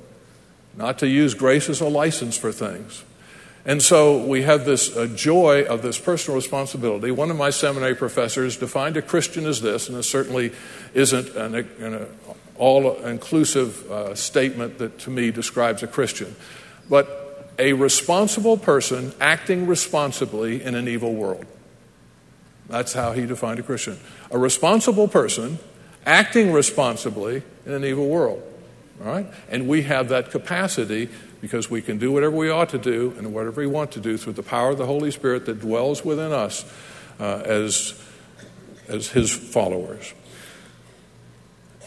not 0.76 1.00
to 1.00 1.08
use 1.08 1.34
grace 1.34 1.70
as 1.70 1.82
a 1.82 1.88
license 1.88 2.38
for 2.38 2.52
things. 2.52 3.04
And 3.68 3.84
so 3.84 4.24
we 4.24 4.44
have 4.44 4.64
this 4.64 4.96
uh, 4.96 5.08
joy 5.08 5.66
of 5.66 5.82
this 5.82 6.00
personal 6.00 6.38
responsibility. 6.38 7.12
One 7.12 7.30
of 7.30 7.36
my 7.36 7.50
seminary 7.50 7.96
professors 7.96 8.56
defined 8.56 8.96
a 8.96 9.02
Christian 9.02 9.46
as 9.46 9.62
this, 9.62 9.90
and 9.90 9.98
it 9.98 10.04
certainly 10.04 10.54
isn't 10.94 11.36
an, 11.36 11.54
an 11.80 12.08
all 12.58 12.96
inclusive 13.04 13.92
uh, 13.92 14.16
statement 14.16 14.78
that 14.78 15.00
to 15.00 15.10
me 15.10 15.32
describes 15.32 15.84
a 15.84 15.88
Christian. 15.88 16.34
But 16.90 17.54
a 17.60 17.74
responsible 17.74 18.56
person 18.56 19.12
acting 19.20 19.68
responsibly 19.68 20.64
in 20.64 20.74
an 20.74 20.88
evil 20.88 21.14
world. 21.14 21.46
That's 22.70 22.94
how 22.94 23.12
he 23.12 23.26
defined 23.26 23.60
a 23.60 23.64
Christian. 23.64 24.00
A 24.32 24.38
responsible 24.38 25.10
person 25.10 25.60
acting 26.06 26.54
responsibly 26.54 27.44
in 27.66 27.74
an 27.74 27.84
evil 27.84 28.08
world. 28.08 28.42
All 29.04 29.12
right? 29.12 29.28
And 29.50 29.68
we 29.68 29.84
have 29.84 30.10
that 30.10 30.32
capacity 30.32 31.10
because 31.42 31.70
we 31.70 31.82
can 31.82 31.98
do 31.98 32.12
whatever 32.12 32.36
we 32.36 32.50
ought 32.50 32.70
to 32.70 32.78
do 32.78 33.14
and 33.18 33.34
whatever 33.34 33.62
we 33.62 33.68
want 33.68 33.92
to 33.92 34.00
do 34.00 34.18
through 34.18 34.34
the 34.34 34.44
power 34.44 34.72
of 34.72 34.78
the 34.78 34.86
Holy 34.86 35.12
Spirit 35.12 35.46
that 35.46 35.60
dwells 35.60 36.04
within 36.04 36.32
us 36.32 36.66
uh, 37.20 37.42
as, 37.46 38.00
as 38.88 39.10
His 39.10 39.32
followers. 39.32 40.14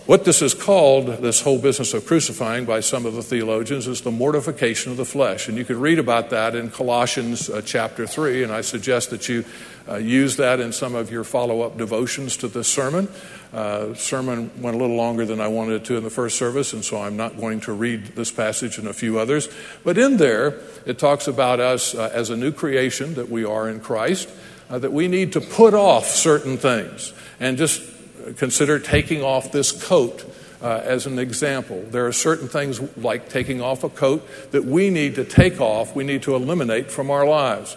What 0.06 0.24
this 0.24 0.42
is 0.42 0.54
called, 0.54 1.06
this 1.18 1.42
whole 1.42 1.58
business 1.58 1.94
of 1.94 2.04
crucifying 2.04 2.64
by 2.64 2.80
some 2.80 3.06
of 3.06 3.14
the 3.14 3.22
theologians, 3.22 3.86
is 3.86 4.00
the 4.00 4.10
mortification 4.10 4.90
of 4.90 4.96
the 4.96 5.04
flesh. 5.04 5.46
And 5.46 5.56
you 5.56 5.64
can 5.64 5.78
read 5.78 6.00
about 6.00 6.30
that 6.30 6.56
in 6.56 6.70
Colossians 6.70 7.48
uh, 7.48 7.62
chapter 7.64 8.06
3, 8.06 8.42
and 8.42 8.52
I 8.52 8.62
suggest 8.62 9.10
that 9.10 9.28
you 9.28 9.44
uh, 9.90 9.96
use 9.96 10.36
that 10.36 10.60
in 10.60 10.72
some 10.72 10.94
of 10.94 11.10
your 11.10 11.24
follow 11.24 11.62
up 11.62 11.76
devotions 11.76 12.36
to 12.38 12.48
this 12.48 12.68
sermon. 12.68 13.08
Uh, 13.52 13.94
sermon 13.94 14.50
went 14.62 14.76
a 14.76 14.78
little 14.78 14.96
longer 14.96 15.24
than 15.24 15.40
I 15.40 15.48
wanted 15.48 15.84
to 15.86 15.96
in 15.96 16.04
the 16.04 16.10
first 16.10 16.38
service, 16.38 16.72
and 16.72 16.84
so 16.84 17.02
I'm 17.02 17.16
not 17.16 17.36
going 17.36 17.60
to 17.62 17.72
read 17.72 18.06
this 18.06 18.30
passage 18.30 18.78
and 18.78 18.86
a 18.86 18.92
few 18.92 19.18
others. 19.18 19.48
But 19.82 19.98
in 19.98 20.18
there, 20.18 20.60
it 20.86 20.98
talks 20.98 21.26
about 21.26 21.58
us 21.58 21.94
uh, 21.94 22.10
as 22.12 22.30
a 22.30 22.36
new 22.36 22.52
creation 22.52 23.14
that 23.14 23.28
we 23.28 23.44
are 23.44 23.68
in 23.68 23.80
Christ, 23.80 24.28
uh, 24.68 24.78
that 24.78 24.92
we 24.92 25.08
need 25.08 25.32
to 25.32 25.40
put 25.40 25.74
off 25.74 26.06
certain 26.06 26.56
things. 26.56 27.12
And 27.40 27.58
just 27.58 27.82
consider 28.36 28.78
taking 28.78 29.22
off 29.22 29.50
this 29.50 29.72
coat 29.72 30.24
uh, 30.62 30.80
as 30.84 31.06
an 31.06 31.18
example. 31.18 31.82
There 31.90 32.06
are 32.06 32.12
certain 32.12 32.48
things 32.48 32.80
like 32.96 33.28
taking 33.28 33.60
off 33.60 33.82
a 33.82 33.88
coat 33.88 34.26
that 34.52 34.64
we 34.64 34.90
need 34.90 35.14
to 35.16 35.24
take 35.24 35.60
off, 35.60 35.96
we 35.96 36.04
need 36.04 36.22
to 36.24 36.34
eliminate 36.34 36.90
from 36.90 37.10
our 37.10 37.26
lives. 37.26 37.76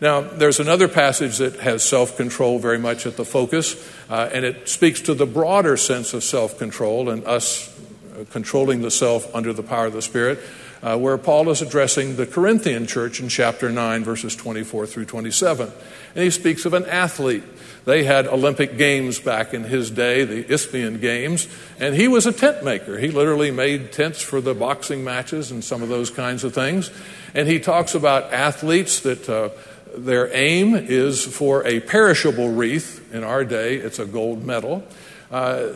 Now, 0.00 0.20
there's 0.20 0.60
another 0.60 0.88
passage 0.88 1.38
that 1.38 1.56
has 1.60 1.82
self 1.82 2.16
control 2.16 2.58
very 2.58 2.78
much 2.78 3.06
at 3.06 3.16
the 3.16 3.24
focus, 3.24 3.76
uh, 4.10 4.28
and 4.32 4.44
it 4.44 4.68
speaks 4.68 5.00
to 5.02 5.14
the 5.14 5.26
broader 5.26 5.76
sense 5.76 6.12
of 6.12 6.22
self 6.22 6.58
control 6.58 7.08
and 7.08 7.24
us 7.24 7.74
uh, 8.14 8.24
controlling 8.30 8.82
the 8.82 8.90
self 8.90 9.34
under 9.34 9.52
the 9.52 9.62
power 9.62 9.86
of 9.86 9.94
the 9.94 10.02
Spirit, 10.02 10.38
uh, 10.82 10.98
where 10.98 11.16
Paul 11.16 11.48
is 11.50 11.62
addressing 11.62 12.16
the 12.16 12.26
Corinthian 12.26 12.86
church 12.86 13.20
in 13.20 13.28
chapter 13.28 13.70
9, 13.70 14.04
verses 14.04 14.36
24 14.36 14.86
through 14.86 15.06
27. 15.06 15.72
And 16.14 16.24
he 16.24 16.30
speaks 16.30 16.66
of 16.66 16.74
an 16.74 16.84
athlete 16.86 17.44
they 17.86 18.02
had 18.02 18.26
Olympic 18.26 18.76
Games 18.76 19.20
back 19.20 19.54
in 19.54 19.62
his 19.62 19.92
day, 19.92 20.24
the 20.24 20.52
Isthmian 20.52 20.98
Games, 20.98 21.46
and 21.78 21.94
he 21.94 22.08
was 22.08 22.26
a 22.26 22.32
tent 22.32 22.64
maker. 22.64 22.98
He 22.98 23.12
literally 23.12 23.52
made 23.52 23.92
tents 23.92 24.20
for 24.20 24.40
the 24.40 24.54
boxing 24.54 25.04
matches 25.04 25.52
and 25.52 25.62
some 25.62 25.84
of 25.84 25.88
those 25.88 26.10
kinds 26.10 26.42
of 26.42 26.52
things. 26.52 26.90
And 27.32 27.46
he 27.46 27.60
talks 27.60 27.94
about 27.94 28.32
athletes 28.32 28.98
that 29.00 29.28
uh, 29.28 29.50
their 29.96 30.34
aim 30.34 30.74
is 30.74 31.24
for 31.24 31.66
a 31.66 31.80
perishable 31.80 32.50
wreath. 32.50 33.12
In 33.12 33.24
our 33.24 33.44
day, 33.44 33.76
it's 33.76 33.98
a 33.98 34.06
gold 34.06 34.44
medal. 34.44 34.84
Uh, 35.30 35.68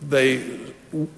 they 0.00 0.58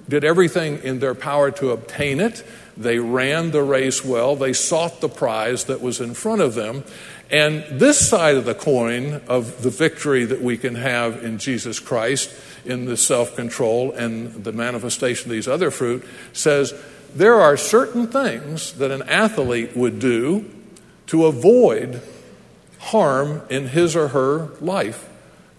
did 0.09 0.23
everything 0.23 0.79
in 0.83 0.99
their 0.99 1.15
power 1.15 1.51
to 1.51 1.71
obtain 1.71 2.19
it. 2.19 2.43
They 2.75 2.99
ran 2.99 3.51
the 3.51 3.63
race 3.63 4.03
well. 4.03 4.35
They 4.35 4.53
sought 4.53 5.01
the 5.01 5.09
prize 5.09 5.65
that 5.65 5.81
was 5.81 6.01
in 6.01 6.13
front 6.13 6.41
of 6.41 6.55
them. 6.55 6.83
And 7.29 7.63
this 7.79 8.09
side 8.09 8.35
of 8.35 8.43
the 8.43 8.55
coin 8.55 9.21
of 9.27 9.61
the 9.61 9.69
victory 9.69 10.25
that 10.25 10.41
we 10.41 10.57
can 10.57 10.75
have 10.75 11.23
in 11.23 11.37
Jesus 11.37 11.79
Christ, 11.79 12.29
in 12.65 12.85
the 12.85 12.97
self 12.97 13.35
control 13.35 13.91
and 13.93 14.43
the 14.43 14.51
manifestation 14.51 15.29
of 15.29 15.31
these 15.31 15.47
other 15.47 15.71
fruit, 15.71 16.05
says 16.33 16.73
there 17.15 17.35
are 17.35 17.55
certain 17.55 18.07
things 18.07 18.73
that 18.73 18.91
an 18.91 19.03
athlete 19.03 19.75
would 19.77 19.99
do 19.99 20.49
to 21.07 21.25
avoid 21.25 22.01
harm 22.81 23.41
in 23.49 23.69
his 23.69 23.95
or 23.95 24.09
her 24.09 24.49
life 24.59 25.09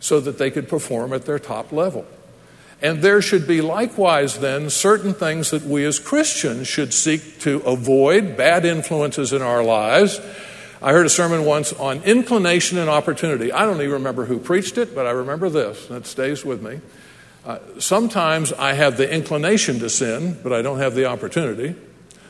so 0.01 0.21
that 0.21 0.39
they 0.39 0.51
could 0.51 0.69
perform 0.69 1.13
at 1.13 1.25
their 1.25 1.39
top 1.39 1.73
level. 1.73 2.07
And 2.81 3.01
there 3.01 3.23
should 3.23 3.47
be 3.47 3.61
likewise, 3.61 4.41
then, 4.41 4.69
certain 4.69 5.15
things 5.15 5.51
that 5.51 5.63
we 5.63 5.85
as 5.85 5.99
Christians 5.99 6.67
should 6.67 6.93
seek 6.93 7.39
to 7.41 7.59
avoid, 7.61 8.37
bad 8.37 8.65
influences 8.65 9.33
in 9.33 9.41
our 9.41 9.63
lives 9.63 10.21
I 10.83 10.91
heard 10.91 11.07
a 11.07 11.11
sermon 11.11 11.45
once 11.45 11.73
on 11.73 12.03
inclination 12.03 12.77
and 12.77 12.91
opportunity. 12.91 13.53
I 13.53 13.65
don't 13.65 13.77
even 13.77 13.93
remember 13.93 14.25
who 14.25 14.41
preached 14.41 14.79
it, 14.79 14.97
but 14.97 15.07
I 15.07 15.11
remember 15.11 15.49
this, 15.49 15.89
and 15.89 15.97
it 15.97 16.07
stays 16.07 16.45
with 16.45 16.61
me. 16.61 16.81
Uh, 17.47 17.59
sometimes 17.79 18.53
I 18.53 18.73
have 18.73 18.97
the 18.97 19.09
inclination 19.09 19.79
to 19.79 19.89
sin, 19.89 20.39
but 20.43 20.53
I 20.53 20.61
don't 20.61 20.79
have 20.79 20.97
the 20.97 21.05
opportunity. 21.05 21.77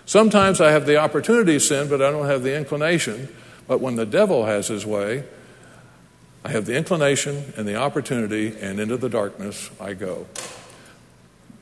Sometimes 0.04 0.60
I 0.60 0.70
have 0.70 0.84
the 0.84 0.98
opportunity 0.98 1.54
to 1.54 1.60
sin, 1.60 1.88
but 1.88 2.02
I 2.02 2.10
don't 2.10 2.26
have 2.26 2.42
the 2.42 2.54
inclination. 2.54 3.34
But 3.72 3.80
when 3.80 3.96
the 3.96 4.04
devil 4.04 4.44
has 4.44 4.68
his 4.68 4.84
way, 4.84 5.24
I 6.44 6.50
have 6.50 6.66
the 6.66 6.76
inclination 6.76 7.54
and 7.56 7.66
the 7.66 7.76
opportunity, 7.76 8.54
and 8.60 8.78
into 8.78 8.98
the 8.98 9.08
darkness 9.08 9.70
I 9.80 9.94
go. 9.94 10.26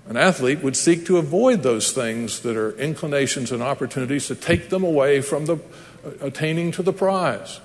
An 0.09 0.16
athlete 0.16 0.59
would 0.59 0.77
seek 0.77 1.07
to 1.07 1.18
avoid 1.18 1.62
those 1.62 1.92
things 1.92 2.40
that 2.40 2.57
are 2.57 2.73
inclinations 2.79 3.53
and 3.53 3.62
opportunities 3.62 4.27
to 4.27 4.35
take 4.35 4.70
them 4.70 4.83
away 4.83 5.20
from 5.20 5.46
the 5.46 5.55
uh, 5.55 6.11
attaining 6.20 6.73
to 6.73 6.83
the 6.83 6.92
prize. 6.92 7.61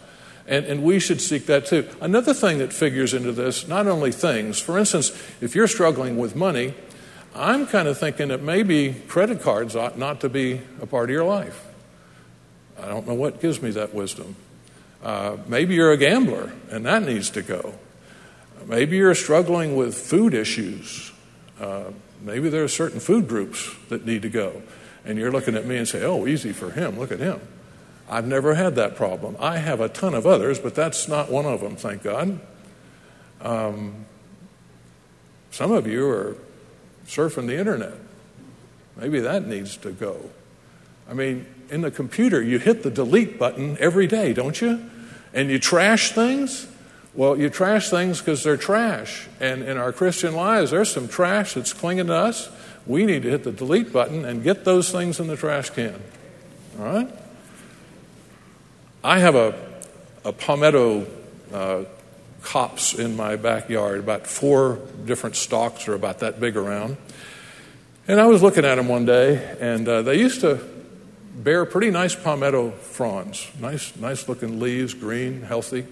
And, 0.45 0.63
and 0.67 0.83
we 0.83 0.99
should 0.99 1.21
seek 1.21 1.47
that 1.47 1.65
too. 1.65 1.89
Another 1.99 2.35
thing 2.35 2.59
that 2.59 2.71
figures 2.71 3.15
into 3.15 3.31
this, 3.31 3.67
not 3.67 3.87
only 3.87 4.11
things, 4.11 4.59
for 4.59 4.77
instance, 4.77 5.09
if 5.41 5.55
you're 5.55 5.67
struggling 5.67 6.17
with 6.17 6.35
money, 6.35 6.75
I'm 7.33 7.65
kind 7.65 7.87
of 7.87 7.97
thinking 7.97 8.27
that 8.27 8.43
maybe 8.43 8.93
credit 9.07 9.41
cards 9.41 9.75
ought 9.75 9.97
not 9.97 10.21
to 10.21 10.29
be 10.29 10.61
a 10.79 10.85
part 10.85 11.09
of 11.09 11.13
your 11.15 11.25
life. 11.25 11.65
I 12.81 12.87
don't 12.87 13.07
know 13.07 13.13
what 13.13 13.41
gives 13.41 13.61
me 13.61 13.71
that 13.71 13.93
wisdom. 13.93 14.35
Uh, 15.03 15.37
maybe 15.47 15.75
you're 15.75 15.91
a 15.91 15.97
gambler 15.97 16.51
and 16.71 16.85
that 16.85 17.03
needs 17.03 17.29
to 17.31 17.41
go. 17.41 17.75
Maybe 18.65 18.97
you're 18.97 19.15
struggling 19.15 19.75
with 19.75 19.95
food 19.95 20.33
issues. 20.33 21.11
Uh, 21.59 21.91
maybe 22.21 22.49
there 22.49 22.63
are 22.63 22.69
certain 22.69 22.99
food 22.99 23.27
groups 23.27 23.69
that 23.89 24.05
need 24.05 24.23
to 24.23 24.29
go. 24.29 24.61
And 25.05 25.19
you're 25.19 25.31
looking 25.31 25.55
at 25.55 25.65
me 25.65 25.77
and 25.77 25.87
say, 25.87 26.03
oh, 26.03 26.25
easy 26.25 26.51
for 26.51 26.71
him. 26.71 26.97
Look 26.97 27.11
at 27.11 27.19
him. 27.19 27.39
I've 28.09 28.27
never 28.27 28.55
had 28.55 28.75
that 28.75 28.95
problem. 28.95 29.35
I 29.39 29.57
have 29.57 29.81
a 29.81 29.89
ton 29.89 30.13
of 30.13 30.25
others, 30.25 30.59
but 30.59 30.75
that's 30.75 31.07
not 31.07 31.31
one 31.31 31.45
of 31.45 31.61
them, 31.61 31.75
thank 31.75 32.03
God. 32.03 32.39
Um, 33.41 34.05
some 35.51 35.71
of 35.71 35.87
you 35.87 36.07
are 36.09 36.35
surfing 37.07 37.47
the 37.47 37.57
internet. 37.57 37.93
Maybe 38.97 39.19
that 39.19 39.47
needs 39.47 39.77
to 39.77 39.91
go. 39.91 40.29
I 41.09 41.13
mean, 41.13 41.45
in 41.69 41.81
the 41.81 41.91
computer, 41.91 42.41
you 42.41 42.59
hit 42.59 42.83
the 42.83 42.91
delete 42.91 43.37
button 43.39 43.77
every 43.79 44.07
day, 44.07 44.33
don't 44.33 44.59
you? 44.61 44.89
And 45.33 45.49
you 45.49 45.59
trash 45.59 46.11
things. 46.11 46.67
Well, 47.13 47.37
you 47.37 47.49
trash 47.49 47.89
things 47.89 48.19
because 48.19 48.43
they're 48.43 48.57
trash. 48.57 49.27
And 49.39 49.63
in 49.63 49.77
our 49.77 49.91
Christian 49.91 50.35
lives, 50.35 50.71
there's 50.71 50.91
some 50.91 51.07
trash 51.07 51.53
that's 51.53 51.73
clinging 51.73 52.07
to 52.07 52.15
us. 52.15 52.49
We 52.85 53.05
need 53.05 53.23
to 53.23 53.29
hit 53.29 53.43
the 53.43 53.51
delete 53.51 53.91
button 53.91 54.25
and 54.25 54.43
get 54.43 54.65
those 54.65 54.91
things 54.91 55.19
in 55.19 55.27
the 55.27 55.37
trash 55.37 55.69
can. 55.69 56.01
All 56.79 56.85
right? 56.85 57.09
I 59.03 59.19
have 59.19 59.35
a, 59.35 59.55
a 60.23 60.33
palmetto 60.33 61.07
uh, 61.53 61.83
copse 62.41 62.93
in 62.93 63.15
my 63.15 63.35
backyard, 63.35 63.99
about 63.99 64.27
four 64.27 64.79
different 65.05 65.35
stalks 65.35 65.87
are 65.87 65.93
about 65.93 66.19
that 66.19 66.39
big 66.39 66.55
around. 66.55 66.97
And 68.07 68.19
I 68.19 68.27
was 68.27 68.43
looking 68.43 68.65
at 68.65 68.75
them 68.75 68.87
one 68.87 69.05
day, 69.05 69.55
and 69.59 69.87
uh, 69.87 70.01
they 70.03 70.19
used 70.19 70.41
to 70.41 70.59
bear 71.35 71.65
pretty 71.65 71.91
nice 71.91 72.15
palmetto 72.15 72.71
fronds, 72.71 73.49
nice, 73.59 73.95
nice 73.97 74.27
looking 74.27 74.59
leaves, 74.59 74.93
green, 74.93 75.41
healthy. 75.41 75.85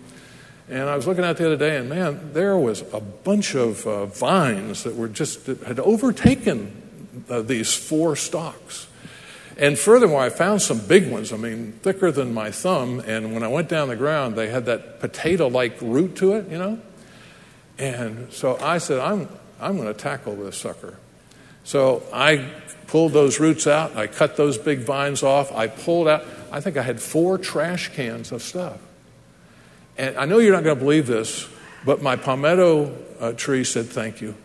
And 0.70 0.90
I 0.90 0.96
was 0.96 1.06
looking 1.06 1.26
at 1.26 1.38
the 1.38 1.46
other 1.46 1.58
day, 1.58 1.78
and 1.78 1.90
man, 1.90 2.32
there 2.34 2.58
was 2.58 2.82
a 2.94 3.02
bunch 3.02 3.54
of 3.54 3.86
uh, 3.86 4.06
vines 4.06 4.84
that 4.84 4.96
were 4.96 5.10
just 5.10 5.46
that 5.46 5.62
had 5.64 5.80
overtaken 5.80 7.26
uh, 7.30 7.42
these 7.42 7.76
four 7.76 8.16
stalks. 8.16 8.88
And 9.58 9.78
furthermore, 9.78 10.22
I 10.22 10.30
found 10.30 10.62
some 10.62 10.80
big 10.80 11.12
ones, 11.12 11.32
I 11.32 11.38
mean, 11.38 11.74
thicker 11.84 12.12
than 12.12 12.34
my 12.34 12.50
thumb. 12.50 13.02
And 13.06 13.34
when 13.34 13.44
I 13.44 13.48
went 13.50 13.70
down 13.70 13.88
the 13.88 13.96
ground, 13.96 14.36
they 14.36 14.50
had 14.50 14.66
that 14.66 15.00
potato 15.00 15.48
like 15.48 15.80
root 15.82 16.16
to 16.18 16.34
it, 16.34 16.50
you 16.50 16.58
know? 16.58 16.80
And 17.78 18.32
so 18.34 18.58
I 18.58 18.80
said, 18.80 19.00
I'm, 19.00 19.30
I'm 19.60 19.78
going 19.78 19.88
to 19.88 19.94
tackle 19.94 20.36
this 20.36 20.58
sucker. 20.58 20.98
So 21.64 22.04
I 22.12 22.50
pulled 22.94 23.12
those 23.12 23.40
roots 23.40 23.66
out, 23.66 23.96
I 23.98 24.06
cut 24.06 24.38
those 24.38 24.60
big 24.60 24.82
vines 24.82 25.24
off, 25.24 25.52
I 25.52 25.66
pulled 25.66 26.08
out, 26.08 26.24
I 26.52 26.62
think 26.62 26.78
I 26.78 26.84
had 26.84 27.02
four 27.02 27.40
trash 27.40 27.90
cans 27.90 28.32
of 28.32 28.44
stuff. 28.44 28.78
And 29.98 30.16
I 30.16 30.26
know 30.26 30.38
you're 30.38 30.54
not 30.54 30.64
going 30.64 30.78
to 30.78 30.80
believe 30.80 31.08
this, 31.08 31.50
but 31.84 32.04
my 32.04 32.18
palmetto 32.18 32.96
uh, 33.20 33.32
tree 33.32 33.64
said 33.64 33.88
thank 33.88 34.22
you. 34.22 34.36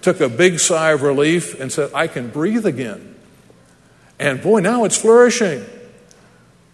Took 0.00 0.20
a 0.20 0.30
big 0.30 0.58
sigh 0.58 0.92
of 0.92 1.02
relief 1.02 1.60
and 1.60 1.70
said, 1.70 1.90
I 1.92 2.06
can 2.06 2.30
breathe 2.30 2.64
again. 2.64 3.14
And 4.18 4.42
boy, 4.42 4.60
now 4.60 4.84
it's 4.84 4.96
flourishing. 4.96 5.62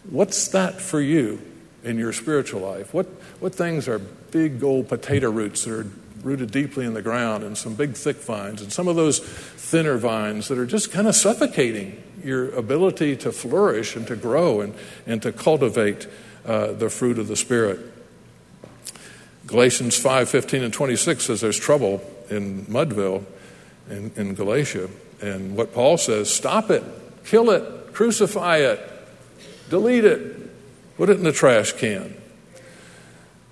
What's 0.09 0.47
that 0.51 0.81
for 0.81 1.01
you 1.01 1.43
in 1.83 1.99
your 1.99 2.13
spiritual 2.13 2.61
life? 2.61 2.95
What, 2.95 3.07
what 3.41 3.57
things 3.57 3.89
are 3.89 3.99
big 3.99 4.63
old 4.63 4.89
potato 4.89 5.33
roots 5.33 5.65
that 5.65 5.73
are 5.73 5.87
rooted 6.27 6.51
deeply 6.51 6.85
in 6.85 6.93
the 6.93 7.03
ground, 7.03 7.45
and 7.45 7.57
some 7.57 7.75
big 7.75 7.95
thick 7.95 8.17
vines, 8.17 8.61
and 8.61 8.73
some 8.73 8.89
of 8.89 8.97
those 8.97 9.21
thinner 9.21 9.97
vines 9.97 10.49
that 10.49 10.59
are 10.59 10.67
just 10.67 10.91
kind 10.91 11.07
of 11.07 11.15
suffocating 11.15 12.03
your 12.25 12.53
ability 12.57 13.17
to 13.17 13.31
flourish 13.31 13.95
and 13.95 14.07
to 14.09 14.17
grow 14.17 14.61
and, 14.61 14.75
and 15.07 15.23
to 15.23 15.31
cultivate 15.31 16.09
uh, 16.45 16.73
the 16.73 16.91
fruit 16.91 17.19
of 17.19 17.29
the 17.29 17.37
Spirit? 17.37 17.79
Galatians 19.47 19.97
5 19.97 20.29
15 20.29 20.65
and 20.65 20.75
26 20.75 21.25
says 21.25 21.41
there's 21.41 21.59
trouble 21.59 22.03
in 22.29 22.67
Mudville 22.67 23.25
in, 23.89 24.11
in 24.17 24.35
Galatia. 24.35 24.91
And 25.23 25.57
what 25.57 25.73
Paul 25.73 25.97
says 25.97 26.29
stop 26.29 26.71
it, 26.71 26.83
kill 27.25 27.51
it, 27.51 27.95
crucify 27.95 28.59
it, 28.59 28.81
delete 29.71 30.05
it, 30.05 30.97
put 30.97 31.09
it 31.09 31.19
in 31.19 31.23
the 31.23 31.33
trash 31.33 31.73
can. 31.73 32.17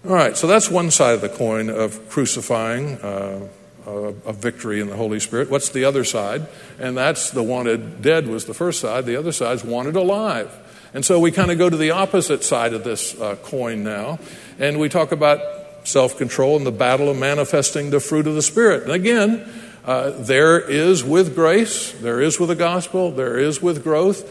All 0.07 0.15
right, 0.15 0.37
so 0.37 0.47
that's 0.47 0.71
one 0.71 0.91
side 0.91 1.15
of 1.15 1.23
the 1.23 1.31
coin 1.31 1.71
of 1.71 2.11
crucifying 2.11 2.99
uh, 2.99 3.49
a 3.87 4.33
victory 4.35 4.81
in 4.81 4.89
the 4.89 4.97
Holy 4.97 5.19
Spirit. 5.19 5.49
What's 5.49 5.71
the 5.71 5.87
other 5.87 6.05
side? 6.05 6.47
And 6.79 6.95
that's 6.95 7.31
the 7.31 7.43
wanted 7.43 8.03
dead 8.03 8.27
was 8.27 8.45
the 8.45 8.53
first 8.53 8.81
side. 8.81 9.07
The 9.07 9.17
other 9.17 9.33
side's 9.33 9.65
wanted 9.65 9.97
alive. 9.97 10.55
And 10.93 11.07
so 11.07 11.19
we 11.19 11.31
kind 11.33 11.51
of 11.51 11.57
go 11.57 11.71
to 11.71 11.77
the 11.79 11.93
opposite 11.93 12.45
side 12.45 12.75
of 12.75 12.85
this 12.85 13.19
uh, 13.19 13.37
coin 13.37 13.83
now, 13.83 14.19
and 14.59 14.79
we 14.79 14.91
talk 14.91 15.11
about 15.11 15.41
self 15.85 16.19
control 16.19 16.59
and 16.59 16.67
the 16.67 16.71
battle 16.71 17.09
of 17.09 17.17
manifesting 17.17 17.89
the 17.89 17.99
fruit 17.99 18.27
of 18.27 18.35
the 18.35 18.43
Spirit. 18.43 18.83
And 18.83 18.93
again, 18.93 19.51
uh, 19.87 20.11
there 20.11 20.61
is 20.61 21.03
with 21.03 21.35
grace, 21.35 21.93
there 21.93 22.21
is 22.21 22.39
with 22.39 22.51
the 22.51 22.55
gospel, 22.55 23.11
there 23.11 23.39
is 23.39 23.63
with 23.63 23.83
growth, 23.83 24.31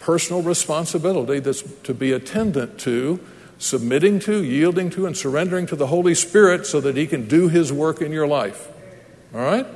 personal 0.00 0.42
responsibility 0.42 1.38
that's 1.38 1.62
to 1.84 1.94
be 1.94 2.12
attendant 2.12 2.78
to 2.80 3.20
submitting 3.58 4.18
to, 4.20 4.42
yielding 4.42 4.90
to, 4.90 5.06
and 5.06 5.16
surrendering 5.16 5.66
to 5.66 5.76
the 5.76 5.86
Holy 5.86 6.14
Spirit 6.14 6.66
so 6.66 6.80
that 6.80 6.96
He 6.96 7.06
can 7.06 7.28
do 7.28 7.48
His 7.48 7.72
work 7.72 8.00
in 8.00 8.12
your 8.12 8.26
life. 8.26 8.68
All 9.34 9.40
right? 9.40 9.66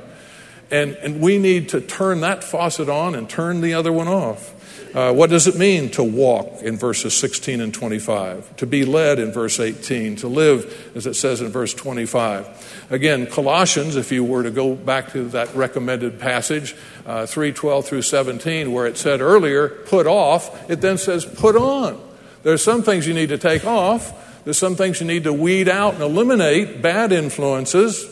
And, 0.71 0.95
and 0.97 1.19
we 1.19 1.37
need 1.37 1.69
to 1.69 1.81
turn 1.81 2.21
that 2.21 2.43
faucet 2.43 2.89
on 2.89 3.15
and 3.15 3.29
turn 3.29 3.61
the 3.61 3.73
other 3.73 3.91
one 3.91 4.07
off. 4.07 4.55
Uh, 4.95 5.13
what 5.13 5.29
does 5.29 5.45
it 5.45 5.55
mean 5.55 5.89
to 5.91 6.03
walk 6.03 6.63
in 6.63 6.75
verses 6.75 7.15
16 7.15 7.61
and 7.61 7.71
25? 7.71 8.55
To 8.57 8.65
be 8.65 8.85
led 8.85 9.19
in 9.19 9.31
verse 9.31 9.59
18? 9.59 10.15
To 10.17 10.27
live, 10.27 10.91
as 10.95 11.05
it 11.05 11.13
says 11.13 11.41
in 11.41 11.49
verse 11.49 11.75
25? 11.75 12.87
Again, 12.89 13.27
Colossians, 13.27 13.95
if 13.95 14.11
you 14.11 14.23
were 14.23 14.41
to 14.41 14.49
go 14.49 14.75
back 14.75 15.11
to 15.13 15.29
that 15.29 15.53
recommended 15.53 16.19
passage, 16.19 16.75
uh, 17.05 17.27
3 17.27 17.51
12 17.51 17.85
through 17.85 18.01
17, 18.01 18.71
where 18.71 18.87
it 18.87 18.97
said 18.97 19.21
earlier, 19.21 19.69
put 19.69 20.07
off, 20.07 20.69
it 20.69 20.81
then 20.81 20.97
says 20.97 21.23
put 21.23 21.55
on. 21.55 22.08
There's 22.43 22.63
some 22.63 22.83
things 22.83 23.07
you 23.07 23.13
need 23.13 23.29
to 23.29 23.37
take 23.37 23.65
off. 23.65 24.43
There's 24.43 24.57
some 24.57 24.75
things 24.75 25.01
you 25.01 25.07
need 25.07 25.25
to 25.25 25.33
weed 25.33 25.67
out 25.67 25.95
and 25.95 26.03
eliminate 26.03 26.81
bad 26.81 27.11
influences 27.11 28.05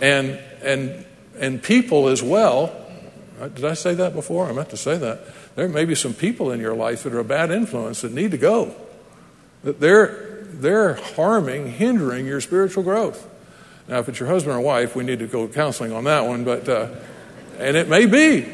and, 0.00 0.38
and, 0.62 1.04
and 1.38 1.62
people 1.62 2.08
as 2.08 2.22
well. 2.22 2.74
Uh, 3.40 3.48
did 3.48 3.64
I 3.64 3.74
say 3.74 3.94
that 3.94 4.14
before? 4.14 4.48
I 4.48 4.52
meant 4.52 4.70
to 4.70 4.76
say 4.76 4.96
that. 4.98 5.20
There 5.56 5.68
may 5.68 5.84
be 5.84 5.94
some 5.94 6.14
people 6.14 6.52
in 6.52 6.60
your 6.60 6.74
life 6.74 7.02
that 7.02 7.12
are 7.12 7.18
a 7.18 7.24
bad 7.24 7.50
influence 7.50 8.02
that 8.02 8.12
need 8.12 8.30
to 8.30 8.38
go. 8.38 8.74
That 9.64 9.80
they're, 9.80 10.44
they're 10.44 10.94
harming, 10.94 11.72
hindering 11.72 12.26
your 12.26 12.40
spiritual 12.40 12.84
growth. 12.84 13.28
Now, 13.88 13.98
if 13.98 14.08
it's 14.08 14.20
your 14.20 14.28
husband 14.28 14.56
or 14.56 14.60
wife, 14.60 14.94
we 14.94 15.04
need 15.04 15.18
to 15.18 15.26
go 15.26 15.48
counseling 15.48 15.92
on 15.92 16.04
that 16.04 16.24
one, 16.24 16.44
but, 16.44 16.68
uh, 16.68 16.88
and 17.58 17.76
it 17.76 17.88
may 17.88 18.06
be. 18.06 18.48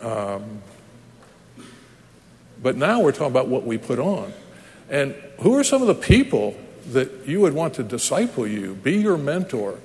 Um, 0.00 0.61
but 2.62 2.76
now 2.76 3.00
we're 3.00 3.12
talking 3.12 3.26
about 3.26 3.48
what 3.48 3.64
we 3.64 3.78
put 3.78 3.98
on. 3.98 4.32
And 4.88 5.14
who 5.40 5.56
are 5.56 5.64
some 5.64 5.80
of 5.80 5.88
the 5.88 5.94
people 5.94 6.56
that 6.92 7.26
you 7.26 7.40
would 7.40 7.54
want 7.54 7.74
to 7.74 7.82
disciple 7.82 8.46
you, 8.46 8.74
be 8.74 8.98
your 8.98 9.16
mentor? 9.16 9.78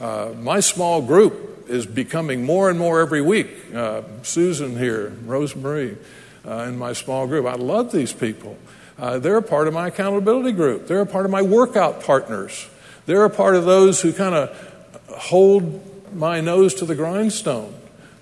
Uh, 0.00 0.32
my 0.38 0.60
small 0.60 1.02
group 1.02 1.68
is 1.68 1.86
becoming 1.86 2.44
more 2.44 2.70
and 2.70 2.78
more 2.78 3.00
every 3.00 3.22
week. 3.22 3.48
Uh, 3.74 4.02
Susan 4.22 4.76
here, 4.76 5.10
Rosemarie, 5.24 5.96
uh, 6.46 6.66
in 6.68 6.76
my 6.76 6.92
small 6.92 7.26
group. 7.26 7.46
I 7.46 7.54
love 7.54 7.92
these 7.92 8.12
people. 8.12 8.58
Uh, 8.98 9.18
they're 9.18 9.36
a 9.36 9.42
part 9.42 9.66
of 9.66 9.74
my 9.74 9.88
accountability 9.88 10.52
group. 10.52 10.86
They're 10.86 11.00
a 11.00 11.06
part 11.06 11.24
of 11.24 11.30
my 11.30 11.42
workout 11.42 12.02
partners. 12.02 12.68
They're 13.06 13.24
a 13.24 13.30
part 13.30 13.54
of 13.54 13.64
those 13.64 14.00
who 14.00 14.12
kind 14.12 14.34
of 14.34 14.72
hold 15.08 16.14
my 16.14 16.40
nose 16.40 16.74
to 16.74 16.84
the 16.84 16.94
grindstone. 16.94 17.74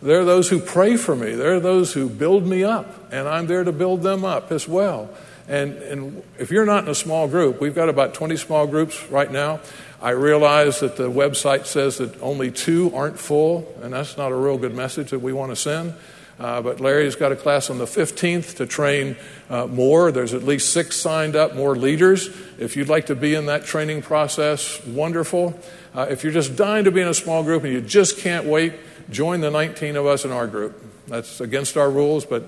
There 0.02 0.20
are 0.20 0.24
those 0.24 0.48
who 0.48 0.58
pray 0.58 0.96
for 0.96 1.14
me. 1.14 1.34
There 1.34 1.54
are 1.54 1.60
those 1.60 1.92
who 1.92 2.08
build 2.08 2.44
me 2.44 2.64
up, 2.64 3.12
and 3.12 3.28
I'm 3.28 3.46
there 3.46 3.62
to 3.62 3.70
build 3.70 4.02
them 4.02 4.24
up 4.24 4.50
as 4.50 4.66
well. 4.66 5.08
And, 5.48 5.74
and 5.74 6.22
if 6.38 6.50
you're 6.50 6.66
not 6.66 6.84
in 6.84 6.90
a 6.90 6.94
small 6.94 7.28
group, 7.28 7.60
we've 7.60 7.74
got 7.74 7.88
about 7.88 8.12
20 8.14 8.36
small 8.36 8.66
groups 8.66 9.08
right 9.10 9.30
now. 9.30 9.60
I 10.00 10.10
realize 10.10 10.80
that 10.80 10.96
the 10.96 11.08
website 11.08 11.66
says 11.66 11.98
that 11.98 12.20
only 12.20 12.50
two 12.50 12.90
aren't 12.94 13.18
full, 13.18 13.72
and 13.80 13.92
that's 13.92 14.16
not 14.16 14.32
a 14.32 14.34
real 14.34 14.58
good 14.58 14.74
message 14.74 15.10
that 15.10 15.20
we 15.20 15.32
want 15.32 15.52
to 15.52 15.56
send. 15.56 15.94
Uh, 16.40 16.60
but 16.60 16.80
Larry's 16.80 17.14
got 17.14 17.30
a 17.30 17.36
class 17.36 17.70
on 17.70 17.78
the 17.78 17.84
15th 17.84 18.56
to 18.56 18.66
train 18.66 19.16
uh, 19.48 19.66
more. 19.68 20.10
There's 20.10 20.34
at 20.34 20.42
least 20.42 20.72
six 20.72 20.96
signed 20.96 21.36
up, 21.36 21.54
more 21.54 21.76
leaders. 21.76 22.28
If 22.58 22.76
you'd 22.76 22.88
like 22.88 23.06
to 23.06 23.14
be 23.14 23.34
in 23.34 23.46
that 23.46 23.64
training 23.64 24.02
process, 24.02 24.84
wonderful. 24.84 25.56
Uh, 25.94 26.06
if 26.10 26.24
you're 26.24 26.32
just 26.32 26.56
dying 26.56 26.84
to 26.84 26.90
be 26.90 27.00
in 27.00 27.06
a 27.06 27.14
small 27.14 27.44
group 27.44 27.62
and 27.62 27.72
you 27.72 27.80
just 27.80 28.18
can't 28.18 28.46
wait, 28.46 28.72
join 29.10 29.40
the 29.40 29.50
19 29.50 29.96
of 29.96 30.06
us 30.06 30.24
in 30.24 30.32
our 30.32 30.46
group. 30.46 30.82
That's 31.08 31.40
against 31.40 31.76
our 31.76 31.90
rules, 31.90 32.24
but 32.24 32.44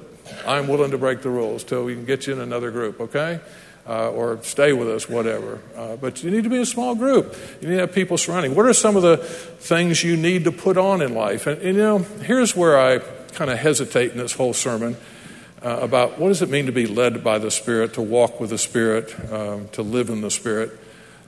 I'm 0.47 0.69
willing 0.69 0.91
to 0.93 0.99
break 0.99 1.23
the 1.23 1.31
rules 1.31 1.65
till 1.65 1.85
we 1.85 1.95
can 1.95 2.05
get 2.05 2.27
you 2.27 2.33
in 2.33 2.41
another 2.41 2.71
group, 2.71 3.01
okay? 3.01 3.41
Uh, 3.87 4.11
or 4.11 4.43
stay 4.43 4.73
with 4.73 4.89
us, 4.89 5.09
whatever. 5.09 5.61
Uh, 5.77 5.97
but 5.97 6.23
you 6.23 6.31
need 6.31 6.45
to 6.45 6.51
be 6.51 6.59
a 6.59 6.67
small 6.67 6.95
group. 6.95 7.37
You 7.61 7.69
need 7.69 7.75
to 7.75 7.81
have 7.83 7.93
people 7.93 8.17
surrounding. 8.17 8.55
What 8.55 8.67
are 8.67 8.73
some 8.73 8.97
of 8.97 9.03
the 9.03 9.19
things 9.19 10.03
you 10.03 10.17
need 10.17 10.45
to 10.45 10.53
put 10.53 10.79
on 10.79 11.03
in 11.03 11.15
life? 11.15 11.47
And, 11.47 11.61
and 11.61 11.77
you 11.77 11.83
know, 11.83 11.99
here's 11.99 12.57
where 12.57 12.79
I 12.81 13.01
kind 13.35 13.51
of 13.51 13.59
hesitate 13.59 14.13
in 14.13 14.19
this 14.19 14.33
whole 14.33 14.55
sermon 14.55 14.97
uh, 15.63 15.79
about 15.81 16.19
what 16.19 16.29
does 16.29 16.43
it 16.43 16.51
mean 16.51 16.67
to 16.67 16.73
be 16.73 16.87
led 16.87 17.25
by 17.25 17.39
the 17.39 17.51
Spirit, 17.51 17.95
to 17.95 18.03
walk 18.03 18.41
with 18.41 18.51
the 18.51 18.59
Spirit, 18.59 19.15
um, 19.33 19.69
to 19.73 19.83
live 19.83 20.09
in 20.09 20.21
the 20.21 20.31
Spirit. 20.31 20.71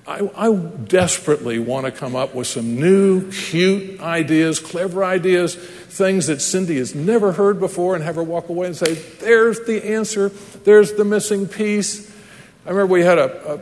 I, 0.06 0.30
I 0.36 0.54
desperately 0.54 1.58
want 1.58 1.86
to 1.86 1.92
come 1.92 2.14
up 2.14 2.34
with 2.34 2.46
some 2.46 2.76
new, 2.76 3.30
cute 3.32 4.00
ideas, 4.00 4.60
clever 4.60 5.04
ideas, 5.04 5.56
things 5.56 6.28
that 6.28 6.40
Cindy 6.40 6.76
has 6.76 6.94
never 6.94 7.32
heard 7.32 7.58
before, 7.58 7.96
and 7.96 8.04
have 8.04 8.14
her 8.14 8.22
walk 8.22 8.48
away 8.48 8.68
and 8.68 8.76
say, 8.76 8.94
There's 8.94 9.60
the 9.60 9.84
answer, 9.84 10.28
there's 10.64 10.92
the 10.92 11.04
missing 11.04 11.48
piece. 11.48 12.08
I 12.64 12.70
remember 12.70 12.92
we 12.92 13.02
had 13.02 13.18
a, 13.18 13.60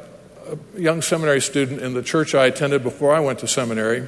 a, 0.51 0.53
a 0.53 0.81
young 0.81 1.01
seminary 1.01 1.41
student 1.41 1.81
in 1.81 1.95
the 1.95 2.03
church 2.03 2.35
I 2.35 2.47
attended 2.47 2.83
before 2.83 3.15
I 3.15 3.21
went 3.21 3.39
to 3.39 3.49
seminary, 3.49 4.07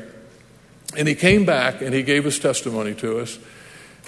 and 0.95 1.09
he 1.09 1.15
came 1.15 1.47
back 1.47 1.81
and 1.81 1.95
he 1.95 2.03
gave 2.03 2.25
his 2.25 2.39
testimony 2.39 2.95
to 2.97 3.21
us. 3.21 3.39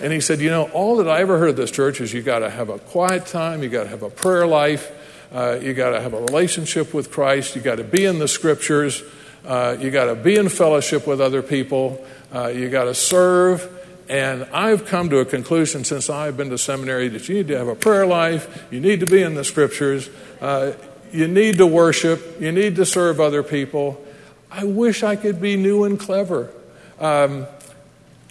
And 0.00 0.12
he 0.12 0.20
said, 0.20 0.40
You 0.40 0.50
know, 0.50 0.64
all 0.70 0.98
that 0.98 1.08
I 1.08 1.20
ever 1.20 1.38
heard 1.38 1.50
of 1.50 1.56
this 1.56 1.70
church 1.70 2.00
is 2.02 2.12
you 2.12 2.22
got 2.22 2.40
to 2.40 2.50
have 2.50 2.68
a 2.68 2.78
quiet 2.78 3.26
time, 3.26 3.62
you 3.62 3.70
got 3.70 3.84
to 3.84 3.88
have 3.88 4.02
a 4.02 4.10
prayer 4.10 4.46
life, 4.46 4.92
uh, 5.32 5.58
you 5.60 5.74
got 5.74 5.90
to 5.90 6.00
have 6.00 6.14
a 6.14 6.20
relationship 6.20 6.94
with 6.94 7.10
Christ. 7.10 7.56
You 7.56 7.62
got 7.62 7.76
to 7.76 7.84
be 7.84 8.04
in 8.04 8.18
the 8.18 8.28
scriptures. 8.28 9.02
Uh, 9.44 9.76
you 9.78 9.90
got 9.90 10.06
to 10.06 10.14
be 10.14 10.36
in 10.36 10.48
fellowship 10.48 11.06
with 11.06 11.20
other 11.20 11.42
people. 11.42 12.04
Uh, 12.34 12.48
you 12.48 12.68
got 12.70 12.84
to 12.84 12.94
serve. 12.94 13.74
And 14.08 14.44
I've 14.52 14.86
come 14.86 15.10
to 15.10 15.18
a 15.18 15.24
conclusion 15.24 15.84
since 15.84 16.08
I've 16.08 16.36
been 16.36 16.50
to 16.50 16.58
seminary 16.58 17.08
that 17.08 17.28
you 17.28 17.34
need 17.34 17.48
to 17.48 17.58
have 17.58 17.68
a 17.68 17.74
prayer 17.74 18.06
life. 18.06 18.66
You 18.70 18.80
need 18.80 19.00
to 19.00 19.06
be 19.06 19.22
in 19.22 19.34
the 19.34 19.44
scriptures. 19.44 20.08
Uh, 20.40 20.72
you 21.12 21.28
need 21.28 21.58
to 21.58 21.66
worship. 21.66 22.40
You 22.40 22.52
need 22.52 22.76
to 22.76 22.86
serve 22.86 23.20
other 23.20 23.42
people. 23.42 24.02
I 24.50 24.64
wish 24.64 25.02
I 25.02 25.16
could 25.16 25.40
be 25.40 25.56
new 25.56 25.84
and 25.84 26.00
clever. 26.00 26.50
Um, 26.98 27.46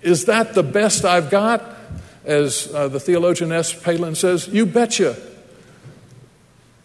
is 0.01 0.25
that 0.25 0.55
the 0.55 0.63
best 0.63 1.05
I've 1.05 1.29
got? 1.29 1.77
as 2.27 2.69
uh, 2.73 2.89
the 2.89 2.99
theologian 2.99 3.51
S. 3.53 3.73
Palin 3.73 4.13
says, 4.13 4.49
you 4.49 4.65
betcha. 4.65 5.15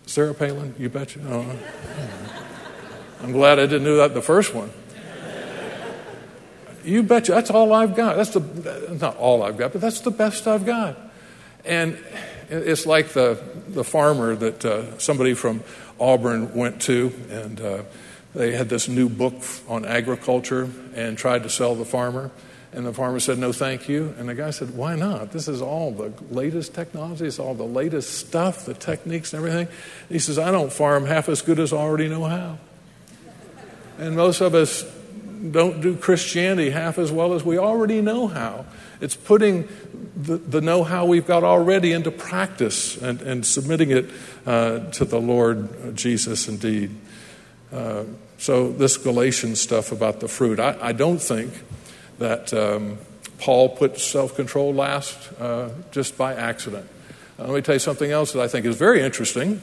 Sarah 0.07 0.35
Palin, 0.35 0.75
you 0.79 0.89
betcha. 0.89 1.21
Oh. 1.27 1.59
I'm 3.23 3.33
glad 3.33 3.59
I 3.59 3.67
didn't 3.67 3.85
do 3.85 3.97
that 3.99 4.15
the 4.15 4.23
first 4.23 4.55
one. 4.55 4.71
You 6.85 7.03
betcha. 7.05 7.33
That's 7.33 7.51
all 7.51 7.73
I've 7.73 7.95
got. 7.95 8.17
That's 8.17 8.31
the 8.31 8.97
not 9.01 9.17
all 9.17 9.43
I've 9.43 9.57
got, 9.57 9.73
but 9.73 9.81
that's 9.81 10.01
the 10.01 10.11
best 10.11 10.49
I've 10.49 10.67
got. 10.67 10.99
And 11.65 11.97
it's 12.51 12.87
like 12.87 13.11
the 13.11 13.41
the 13.69 13.85
farmer 13.85 14.35
that 14.35 14.65
uh, 14.65 14.99
somebody 14.99 15.35
from 15.35 15.63
Auburn 16.01 16.55
went 16.55 16.83
to, 16.83 17.13
and 17.31 17.61
uh, 17.61 17.83
they 18.35 18.53
had 18.53 18.69
this 18.69 18.89
new 18.89 19.09
book 19.09 19.35
on 19.69 19.85
agriculture 19.85 20.69
and 20.95 21.17
tried 21.17 21.45
to 21.45 21.49
sell 21.49 21.77
the 21.77 21.85
farmer. 21.85 22.33
And 22.75 22.87
the 22.87 22.93
farmer 22.93 23.21
said, 23.21 23.39
No, 23.39 23.53
thank 23.53 23.89
you. 23.89 24.15
And 24.19 24.29
the 24.29 24.35
guy 24.35 24.51
said, 24.51 24.75
Why 24.75 24.97
not? 24.97 25.33
This 25.33 25.47
is 25.47 25.61
all 25.61 25.91
the 25.91 26.13
latest 26.31 26.75
technology, 26.75 27.27
it's 27.27 27.39
all 27.39 27.55
the 27.55 27.65
latest 27.65 28.15
stuff, 28.15 28.65
the 28.65 28.75
techniques 28.75 29.33
and 29.33 29.45
everything. 29.45 29.69
He 30.09 30.19
says, 30.19 30.39
I 30.39 30.51
don't 30.51 30.73
farm 30.73 31.05
half 31.05 31.29
as 31.29 31.43
good 31.43 31.59
as 31.59 31.73
I 31.73 31.77
already 31.77 32.09
know 32.09 32.25
how. 32.25 32.59
And 33.99 34.17
most 34.17 34.41
of 34.41 34.55
us 34.55 34.85
don't 35.51 35.81
do 35.81 35.97
Christianity 35.97 36.71
half 36.71 36.99
as 36.99 37.13
well 37.13 37.35
as 37.35 37.45
we 37.45 37.59
already 37.59 38.01
know 38.01 38.27
how. 38.27 38.65
It's 39.01 39.17
putting 39.17 39.69
the, 40.17 40.37
the 40.37 40.61
know 40.61 40.85
how 40.85 41.05
we've 41.07 41.27
got 41.27 41.43
already 41.43 41.93
into 41.93 42.11
practice 42.11 42.97
and, 42.97 43.21
and 43.21 43.45
submitting 43.45 43.91
it 43.91 44.09
uh, 44.47 44.91
to 44.93 45.05
the 45.05 45.21
Lord 45.21 45.97
Jesus 45.97 46.49
indeed. 46.49 46.95
Uh, 47.73 48.05
so, 48.39 48.73
this 48.73 48.97
Galatian 48.97 49.57
stuff 49.57 49.93
about 49.93 50.21
the 50.21 50.29
fruit, 50.29 50.59
I, 50.59 50.77
I 50.81 50.93
don't 50.93 51.21
think 51.21 51.53
that 52.23 52.55
um, 52.55 52.99
Paul 53.39 53.69
put 53.71 53.99
self 53.99 54.35
control 54.37 54.73
last 54.73 55.33
uh, 55.41 55.71
just 55.91 56.17
by 56.17 56.35
accident. 56.35 56.89
Uh, 57.39 57.47
let 57.47 57.55
me 57.55 57.61
tell 57.61 57.75
you 57.75 57.81
something 57.81 58.11
else 58.11 58.33
that 58.33 58.41
I 58.41 58.49
think 58.49 58.65
is 58.67 58.77
very 58.77 59.03
interesting. 59.03 59.61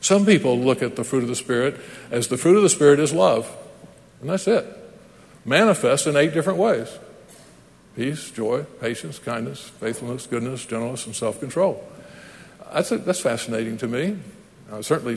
Some 0.00 0.26
people 0.26 0.58
look 0.58 0.82
at 0.82 0.96
the 0.96 1.04
fruit 1.04 1.22
of 1.22 1.28
the 1.28 1.36
Spirit 1.36 1.78
as 2.10 2.28
the 2.28 2.36
fruit 2.36 2.56
of 2.56 2.62
the 2.62 2.68
Spirit 2.68 2.98
is 2.98 3.12
love, 3.12 3.48
and 4.20 4.30
that's 4.30 4.48
it. 4.48 4.66
Manifest 5.44 6.06
in 6.06 6.16
eight 6.16 6.34
different 6.34 6.58
ways 6.58 6.98
peace, 7.94 8.30
joy, 8.30 8.62
patience, 8.80 9.18
kindness, 9.18 9.68
faithfulness, 9.68 10.26
goodness, 10.26 10.64
gentleness, 10.64 11.06
and 11.06 11.14
self 11.14 11.38
control. 11.40 11.84
That's, 12.72 12.88
that's 12.88 13.20
fascinating 13.20 13.76
to 13.78 13.86
me. 13.86 14.16
Uh, 14.72 14.76
it 14.76 14.84
certainly 14.84 15.16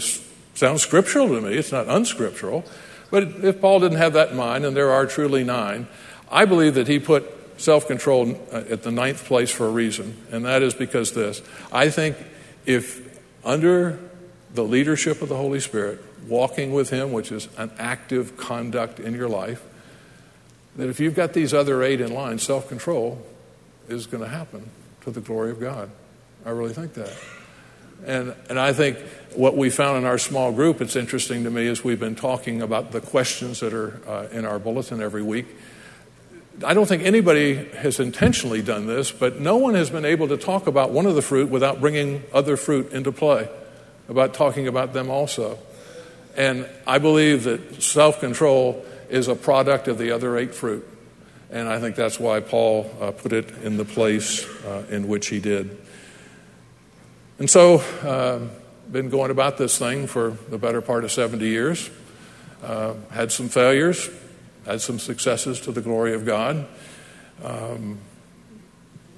sounds 0.56 0.82
scriptural 0.82 1.30
to 1.30 1.40
me. 1.40 1.54
It's 1.56 1.72
not 1.72 1.88
unscriptural. 1.88 2.66
But 3.12 3.46
if 3.46 3.62
Paul 3.62 3.80
didn't 3.80 4.00
have 4.00 4.14
that 4.14 4.32
in 4.32 4.38
mind, 4.38 4.66
and 4.66 4.76
there 4.76 4.92
are 4.92 5.06
truly 5.06 5.44
nine, 5.44 5.88
I 6.32 6.46
believe 6.46 6.76
that 6.76 6.88
he 6.88 7.00
put 7.00 7.32
self 7.58 7.88
control 7.88 8.38
uh, 8.52 8.64
at 8.70 8.84
the 8.84 8.92
ninth 8.92 9.26
place 9.26 9.52
for 9.52 9.68
a 9.68 9.72
reason, 9.72 10.18
and 10.32 10.46
that 10.46 10.62
is 10.62 10.74
because 10.74 11.14
this. 11.14 11.42
I 11.72 11.90
think 11.90 12.18
if 12.66 13.20
under 13.44 14.00
the 14.54 14.64
leadership 14.64 15.22
of 15.22 15.30
the 15.30 15.36
Holy 15.36 15.60
Spirit, 15.60 16.02
walking 16.28 16.74
with 16.74 16.90
Him, 16.90 17.12
which 17.12 17.32
is 17.32 17.48
an 17.58 17.72
active 17.78 18.38
conduct 18.38 19.00
in 19.00 19.14
your 19.14 19.30
life, 19.30 19.64
that 20.76 20.90
if 20.90 21.00
you've 21.00 21.16
got 21.16 21.34
these 21.34 21.54
other 21.54 21.84
eight 21.84 22.02
in 22.02 22.14
line, 22.14 22.40
self 22.40 22.68
control 22.68 23.26
is 23.88 24.08
going 24.08 24.24
to 24.24 24.30
happen 24.30 24.70
to 25.02 25.12
the 25.12 25.22
glory 25.22 25.52
of 25.52 25.60
God. 25.60 25.90
I 26.46 26.50
really 26.50 26.74
think 26.74 26.94
that. 26.96 27.14
And, 28.06 28.36
and 28.50 28.60
I 28.60 28.74
think 28.74 28.98
what 29.36 29.56
we 29.56 29.70
found 29.70 29.98
in 29.98 30.06
our 30.06 30.18
small 30.18 30.52
group, 30.52 30.82
it's 30.82 30.96
interesting 30.96 31.46
to 31.46 31.50
me, 31.50 31.68
as 31.68 31.84
we've 31.84 32.00
been 32.00 32.16
talking 32.16 32.62
about 32.62 32.92
the 32.92 33.00
questions 33.00 33.62
that 33.62 33.74
are 33.74 34.02
uh, 34.08 34.28
in 34.32 34.46
our 34.46 34.60
bulletin 34.60 35.02
every 35.02 35.24
week 35.24 35.48
I 36.64 36.74
don't 36.74 36.86
think 36.86 37.04
anybody 37.04 37.56
has 37.56 38.00
intentionally 38.00 38.62
done 38.62 38.88
this, 38.88 39.12
but 39.12 39.40
no 39.40 39.58
one 39.58 39.74
has 39.74 39.90
been 39.90 40.06
able 40.06 40.30
to 40.30 40.38
talk 40.38 40.68
about 40.68 40.92
one 40.92 41.06
of 41.06 41.16
the 41.16 41.22
fruit 41.22 41.50
without 41.50 41.82
bringing 41.82 42.24
other 42.32 42.56
fruit 42.56 42.94
into 42.94 43.12
play, 43.12 43.50
about 44.08 44.34
talking 44.34 44.68
about 44.68 44.94
them 44.94 45.10
also. 45.10 45.60
And 46.38 46.68
I 46.88 47.00
believe 47.00 47.44
that 47.44 47.82
self 47.82 48.20
control 48.20 48.86
is 49.10 49.28
a 49.28 49.36
product 49.36 49.88
of 49.88 49.98
the 49.98 50.12
other 50.12 50.38
eight 50.38 50.56
fruit. 50.56 50.88
And 51.50 51.68
I 51.68 51.80
think 51.80 51.96
that's 51.96 52.20
why 52.20 52.40
Paul 52.40 52.90
uh, 53.00 53.12
put 53.12 53.34
it 53.34 53.50
in 53.64 53.78
the 53.78 53.86
place 53.86 54.46
uh, 54.66 54.86
in 54.90 55.08
which 55.08 55.28
he 55.28 55.40
did. 55.40 55.78
And 57.38 57.50
so, 57.50 57.80
uh, 58.04 58.40
been 58.92 59.10
going 59.10 59.32
about 59.32 59.58
this 59.58 59.78
thing 59.78 60.08
for 60.08 60.32
the 60.50 60.58
better 60.58 60.82
part 60.82 61.04
of 61.04 61.12
70 61.12 61.46
years. 61.46 61.90
Uh, 62.64 62.94
had 63.12 63.32
some 63.32 63.50
failures, 63.50 64.10
had 64.66 64.82
some 64.82 65.00
successes 65.00 65.62
to 65.62 65.72
the 65.72 65.82
glory 65.82 66.14
of 66.14 66.26
God. 66.26 66.66
Um, 67.44 68.00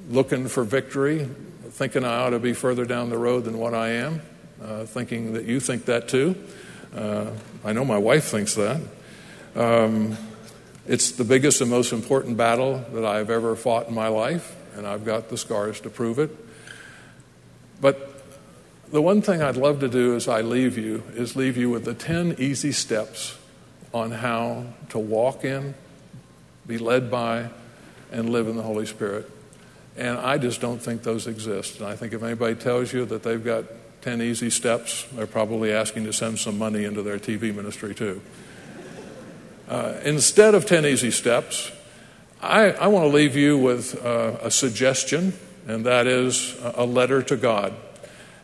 looking 0.10 0.48
for 0.48 0.64
victory, 0.64 1.30
thinking 1.70 2.04
I 2.04 2.18
ought 2.20 2.32
to 2.32 2.40
be 2.40 2.54
further 2.54 2.86
down 2.86 3.10
the 3.10 3.18
road 3.18 3.46
than 3.46 3.58
what 3.58 3.74
I 3.74 3.90
am, 3.90 4.22
uh, 4.62 4.86
thinking 4.86 5.34
that 5.34 5.46
you 5.46 5.60
think 5.60 5.86
that 5.86 6.08
too. 6.08 6.36
Uh, 6.96 7.32
I 7.64 7.74
know 7.74 7.86
my 7.86 7.98
wife 7.98 8.26
thinks 8.26 8.56
that. 8.56 8.82
Um, 9.56 10.18
it's 10.88 11.12
the 11.12 11.24
biggest 11.24 11.62
and 11.62 11.70
most 11.70 11.92
important 11.92 12.38
battle 12.38 12.86
that 12.94 13.04
I've 13.04 13.30
ever 13.30 13.56
fought 13.56 13.88
in 13.90 13.94
my 13.94 14.08
life, 14.08 14.56
and 14.76 14.88
I've 14.88 15.04
got 15.04 15.30
the 15.30 15.38
scars 15.38 15.82
to 15.82 15.90
prove 15.90 16.20
it. 16.20 16.32
But 17.82 18.24
the 18.92 19.02
one 19.02 19.22
thing 19.22 19.42
I'd 19.42 19.58
love 19.58 19.82
to 19.82 19.90
do 19.90 20.16
as 20.16 20.28
I 20.28 20.42
leave 20.42 20.78
you 20.78 21.04
is 21.14 21.36
leave 21.36 21.58
you 21.58 21.70
with 21.70 21.84
the 21.84 21.94
10 21.94 22.36
easy 22.40 22.72
steps 22.72 23.38
on 23.94 24.12
how 24.12 24.66
to 24.90 25.00
walk 25.00 25.44
in, 25.44 25.74
be 26.66 26.78
led 26.78 27.10
by, 27.10 27.50
and 28.12 28.30
live 28.30 28.48
in 28.48 28.56
the 28.56 28.64
Holy 28.64 28.86
Spirit. 28.86 29.30
And 29.98 30.18
I 30.18 30.38
just 30.38 30.62
don't 30.62 30.80
think 30.80 31.04
those 31.04 31.28
exist. 31.28 31.80
And 31.80 31.88
I 31.88 31.96
think 31.96 32.14
if 32.14 32.22
anybody 32.24 32.56
tells 32.56 32.94
you 32.94 33.06
that 33.06 33.24
they've 33.24 33.44
got 33.44 33.66
10 34.02 34.22
easy 34.22 34.50
steps, 34.50 35.06
they're 35.14 35.28
probably 35.28 35.74
asking 35.74 36.06
to 36.06 36.14
send 36.14 36.40
some 36.40 36.58
money 36.58 36.86
into 36.86 37.02
their 37.02 37.18
TV 37.18 37.54
ministry 37.54 37.96
too. 37.96 38.22
Uh, 39.68 40.00
instead 40.06 40.56
of 40.56 40.66
10 40.66 40.86
easy 40.86 41.12
steps, 41.12 41.72
I, 42.42 42.72
I 42.72 42.88
want 42.88 43.04
to 43.06 43.14
leave 43.14 43.36
you 43.36 43.58
with 43.58 44.06
uh, 44.06 44.38
a 44.42 44.52
suggestion, 44.52 45.34
and 45.68 45.86
that 45.86 46.08
is 46.08 46.56
a 46.64 46.86
letter 46.86 47.24
to 47.24 47.36
God. 47.36 47.74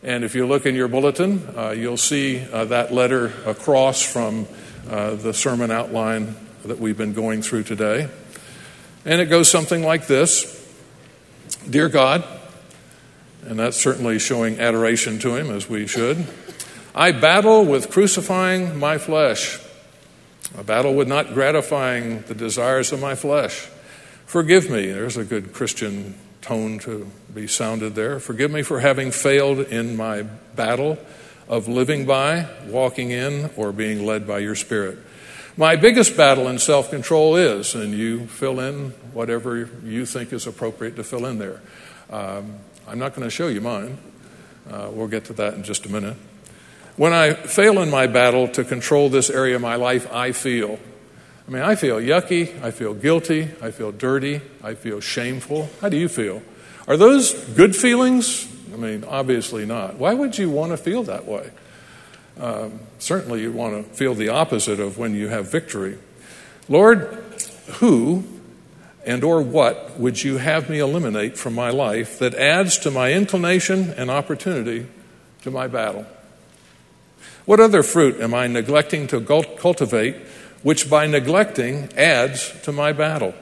And 0.01 0.25
if 0.25 0.36
you 0.36 0.45
look 0.45 0.65
in 0.65 0.75
your 0.75 0.89
bulletin, 0.89 1.47
uh, 1.56 1.69
you'll 1.69 1.95
see 1.95 2.43
uh, 2.51 2.65
that 2.65 2.91
letter 2.91 3.27
across 3.45 4.01
from 4.01 4.47
uh, 4.89 5.15
the 5.15 5.34
sermon 5.34 5.72
outline 5.72 6.36
that 6.65 6.80
we've 6.80 6.98
been 6.98 7.13
going 7.13 7.41
through 7.41 7.63
today. 7.63 8.10
And 9.06 9.19
it 9.22 9.26
goes 9.26 9.50
something 9.50 9.84
like 9.84 10.08
this 10.08 10.60
Dear 11.69 11.89
God, 11.89 12.24
and 13.46 13.60
that's 13.60 13.78
certainly 13.78 14.19
showing 14.19 14.60
adoration 14.60 15.19
to 15.19 15.36
Him 15.36 15.50
as 15.50 15.69
we 15.69 15.88
should, 15.88 16.28
I 16.96 17.12
battle 17.12 17.65
with 17.65 17.89
crucifying 17.89 18.78
my 18.78 18.98
flesh. 18.98 19.60
I 20.58 20.62
battle 20.62 20.93
with 20.93 21.08
not 21.08 21.34
gratifying 21.34 22.22
the 22.24 22.36
desires 22.36 22.91
of 22.91 23.02
my 23.02 23.15
flesh. 23.15 23.67
Forgive 24.26 24.69
me. 24.69 24.88
There's 24.88 25.17
a 25.17 25.24
good 25.24 25.54
Christian 25.54 26.15
tone 26.41 26.80
to 26.80 27.10
be 27.34 27.48
sounded 27.48 27.96
there. 27.96 28.19
Forgive 28.19 28.52
me 28.52 28.62
for 28.62 28.80
having 28.80 29.12
failed 29.12 29.60
in 29.60 29.98
my 29.98 30.22
battle 30.22 31.00
of 31.47 31.67
living 31.67 32.06
by, 32.06 32.47
walking 32.67 33.12
in, 33.12 33.49
or 33.56 33.71
being 33.71 34.06
led 34.06 34.27
by 34.27 34.39
your 34.39 34.56
Spirit. 34.56 34.97
My 35.56 35.75
biggest 35.75 36.17
battle 36.17 36.47
in 36.47 36.58
self 36.58 36.89
control 36.89 37.36
is, 37.36 37.75
and 37.75 37.93
you 37.93 38.25
fill 38.27 38.60
in 38.60 38.89
whatever 39.13 39.69
you 39.84 40.06
think 40.06 40.34
is 40.34 40.47
appropriate 40.47 40.95
to 40.95 41.03
fill 41.03 41.25
in 41.25 41.38
there. 41.38 41.62
Um, 42.10 42.56
I'm 42.88 42.99
not 42.99 43.15
going 43.15 43.27
to 43.27 43.29
show 43.29 43.47
you 43.47 43.62
mine. 43.62 43.97
Uh, 44.69 44.89
we'll 44.91 45.08
get 45.08 45.25
to 45.25 45.34
that 45.34 45.53
in 45.53 45.63
just 45.63 45.86
a 45.86 45.89
minute. 45.89 46.17
When 46.95 47.13
I 47.13 47.34
fail 47.34 47.82
in 47.82 47.89
my 47.89 48.08
battle 48.08 48.47
to 48.49 48.63
control 48.63 49.10
this 49.10 49.29
area 49.29 49.56
of 49.56 49.62
my 49.62 49.75
life, 49.75 50.12
I 50.13 50.32
feel. 50.32 50.79
I 51.47 51.51
mean, 51.51 51.62
I 51.62 51.75
feel 51.75 51.97
yucky, 51.97 52.62
I 52.62 52.71
feel 52.71 52.93
guilty, 52.93 53.49
I 53.62 53.71
feel 53.71 53.91
dirty, 53.91 54.41
I 54.63 54.75
feel 54.75 55.01
shameful. 55.01 55.69
How 55.82 55.89
do 55.89 55.97
you 55.97 56.08
feel? 56.08 56.41
Are 56.88 56.95
those 56.95 57.34
good 57.56 57.75
feelings? 57.75 58.47
I 58.74 58.78
mean, 58.78 59.04
obviously 59.04 59.66
not. 59.66 59.96
Why 59.96 60.14
would 60.14 60.38
you 60.38 60.50
want 60.50 60.72
to 60.72 60.78
feel 60.78 61.04
that 61.04 61.26
way? 61.26 61.52
Um, 62.40 62.80
certainly, 62.98 63.42
you 63.42 63.52
want 63.52 63.76
to 63.76 63.94
feel 63.94 64.15
the 64.15 64.30
opposite 64.30 64.80
of 64.80 64.98
when 64.98 65.13
you 65.13 65.28
have 65.28 65.52
victory. 65.52 66.00
Lord, 66.67 67.24
who 67.76 68.24
and 69.06 69.24
or 69.24 69.42
what 69.42 70.00
would 70.00 70.24
you 70.24 70.38
have 70.38 70.69
me 70.69 70.80
eliminate 70.80 71.38
from 71.38 71.54
my 71.54 71.69
life 71.69 72.19
that 72.19 72.34
adds 72.34 72.78
to 72.80 72.92
my 72.92 73.12
inclination 73.12 73.92
and 73.92 74.10
opportunity 74.10 74.88
to 75.42 75.52
my 75.52 75.67
battle? 75.67 76.06
What 77.46 77.60
other 77.60 77.84
fruit 77.84 78.21
am 78.21 78.34
I 78.34 78.48
neglecting 78.48 79.08
to 79.08 79.21
cultivate, 79.21 80.15
which 80.63 80.90
by 80.90 81.06
neglecting 81.08 81.90
adds 81.96 82.54
to 82.62 82.71
my 82.71 82.94
battle? 82.94 83.36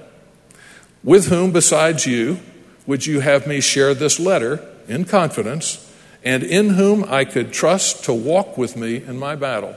With 1.03 1.27
whom 1.27 1.51
besides 1.51 2.05
you 2.05 2.39
would 2.87 3.05
you 3.05 3.19
have 3.19 3.45
me 3.45 3.61
share 3.61 3.93
this 3.93 4.19
letter 4.19 4.67
in 4.91 5.05
confidence, 5.05 5.87
and 6.23 6.43
in 6.43 6.69
whom 6.69 7.03
I 7.07 7.25
could 7.25 7.51
trust 7.51 8.05
to 8.05 8.13
walk 8.13 8.57
with 8.57 8.75
me 8.75 8.97
in 8.97 9.17
my 9.17 9.35
battle. 9.35 9.75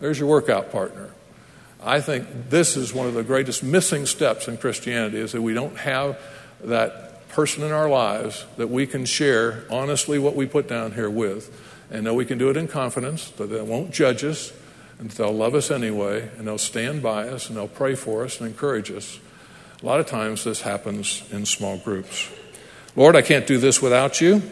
There's 0.00 0.18
your 0.18 0.28
workout 0.28 0.70
partner. 0.70 1.10
I 1.82 2.00
think 2.00 2.50
this 2.50 2.76
is 2.76 2.94
one 2.94 3.06
of 3.06 3.14
the 3.14 3.22
greatest 3.22 3.62
missing 3.62 4.06
steps 4.06 4.48
in 4.48 4.56
Christianity 4.56 5.18
is 5.18 5.32
that 5.32 5.42
we 5.42 5.54
don't 5.54 5.76
have 5.78 6.18
that 6.62 7.28
person 7.28 7.64
in 7.64 7.72
our 7.72 7.88
lives 7.88 8.46
that 8.56 8.70
we 8.70 8.86
can 8.86 9.04
share 9.04 9.64
honestly 9.70 10.18
what 10.18 10.36
we 10.36 10.46
put 10.46 10.68
down 10.68 10.92
here 10.92 11.10
with 11.10 11.50
and 11.90 12.04
know 12.04 12.14
we 12.14 12.24
can 12.24 12.38
do 12.38 12.48
it 12.48 12.56
in 12.56 12.68
confidence, 12.68 13.30
that 13.30 13.46
they 13.46 13.60
won't 13.60 13.90
judge 13.90 14.24
us, 14.24 14.52
and 14.98 15.10
they'll 15.10 15.32
love 15.32 15.54
us 15.54 15.70
anyway, 15.70 16.30
and 16.38 16.46
they'll 16.46 16.58
stand 16.58 17.02
by 17.02 17.28
us, 17.28 17.48
and 17.48 17.56
they'll 17.56 17.68
pray 17.68 17.94
for 17.94 18.24
us 18.24 18.40
and 18.40 18.48
encourage 18.48 18.90
us. 18.90 19.18
A 19.82 19.86
lot 19.86 20.00
of 20.00 20.06
times 20.06 20.44
this 20.44 20.62
happens 20.62 21.22
in 21.30 21.44
small 21.44 21.76
groups. 21.76 22.30
Lord, 22.96 23.16
I 23.16 23.22
can't 23.22 23.46
do 23.46 23.58
this 23.58 23.82
without 23.82 24.20
you. 24.20 24.42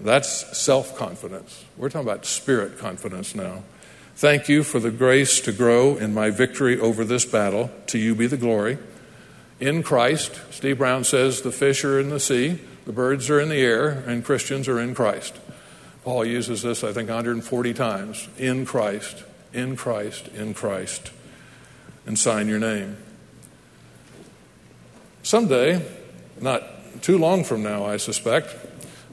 That's 0.00 0.56
self 0.58 0.96
confidence. 0.96 1.64
We're 1.76 1.90
talking 1.90 2.08
about 2.08 2.26
spirit 2.26 2.78
confidence 2.78 3.34
now. 3.34 3.62
Thank 4.16 4.48
you 4.48 4.64
for 4.64 4.80
the 4.80 4.90
grace 4.90 5.40
to 5.42 5.52
grow 5.52 5.96
in 5.96 6.12
my 6.12 6.30
victory 6.30 6.78
over 6.78 7.04
this 7.04 7.24
battle. 7.24 7.70
To 7.88 7.98
you 7.98 8.14
be 8.14 8.26
the 8.26 8.36
glory. 8.36 8.78
In 9.60 9.82
Christ, 9.82 10.40
Steve 10.50 10.78
Brown 10.78 11.04
says 11.04 11.42
the 11.42 11.52
fish 11.52 11.84
are 11.84 12.00
in 12.00 12.08
the 12.08 12.20
sea, 12.20 12.60
the 12.86 12.92
birds 12.92 13.28
are 13.30 13.38
in 13.38 13.50
the 13.50 13.60
air, 13.60 13.90
and 13.90 14.24
Christians 14.24 14.68
are 14.68 14.80
in 14.80 14.94
Christ. 14.94 15.38
Paul 16.02 16.24
uses 16.24 16.62
this, 16.62 16.82
I 16.82 16.92
think, 16.92 17.08
140 17.08 17.74
times. 17.74 18.28
In 18.38 18.64
Christ, 18.64 19.22
in 19.52 19.76
Christ, 19.76 20.28
in 20.28 20.54
Christ. 20.54 21.12
And 22.06 22.18
sign 22.18 22.48
your 22.48 22.58
name. 22.58 22.96
Someday, 25.22 25.86
not 26.40 26.64
too 27.00 27.18
long 27.18 27.44
from 27.44 27.62
now, 27.62 27.84
I 27.84 27.96
suspect, 27.96 28.54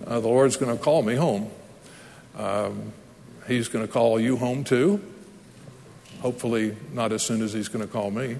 uh, 0.05 0.19
the 0.19 0.27
Lord's 0.27 0.57
going 0.57 0.75
to 0.75 0.83
call 0.83 1.03
me 1.03 1.15
home. 1.15 1.49
Um, 2.37 2.93
he's 3.47 3.67
going 3.67 3.85
to 3.85 3.91
call 3.91 4.19
you 4.19 4.37
home 4.37 4.63
too. 4.63 5.01
Hopefully, 6.21 6.75
not 6.93 7.11
as 7.11 7.21
soon 7.23 7.41
as 7.41 7.53
He's 7.53 7.67
going 7.67 7.85
to 7.85 7.91
call 7.91 8.09
me. 8.11 8.37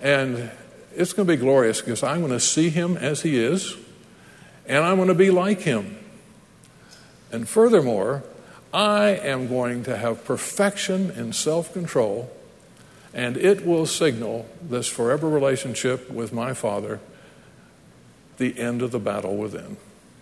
And 0.00 0.50
it's 0.94 1.12
going 1.12 1.26
to 1.26 1.32
be 1.32 1.40
glorious 1.40 1.80
because 1.80 2.02
I'm 2.02 2.20
going 2.20 2.32
to 2.32 2.40
see 2.40 2.70
Him 2.70 2.96
as 2.96 3.22
He 3.22 3.38
is, 3.38 3.76
and 4.66 4.82
I'm 4.82 4.96
going 4.96 5.08
to 5.08 5.14
be 5.14 5.30
like 5.30 5.60
Him. 5.60 5.98
And 7.30 7.48
furthermore, 7.48 8.24
I 8.72 9.08
am 9.08 9.48
going 9.48 9.84
to 9.84 9.96
have 9.96 10.24
perfection 10.24 11.10
in 11.10 11.32
self 11.32 11.72
control, 11.72 12.30
and 13.12 13.36
it 13.36 13.66
will 13.66 13.86
signal 13.86 14.46
this 14.62 14.88
forever 14.88 15.28
relationship 15.28 16.10
with 16.10 16.32
my 16.32 16.54
Father, 16.54 17.00
the 18.38 18.58
end 18.58 18.82
of 18.82 18.90
the 18.90 18.98
battle 18.98 19.36
within. 19.36 19.76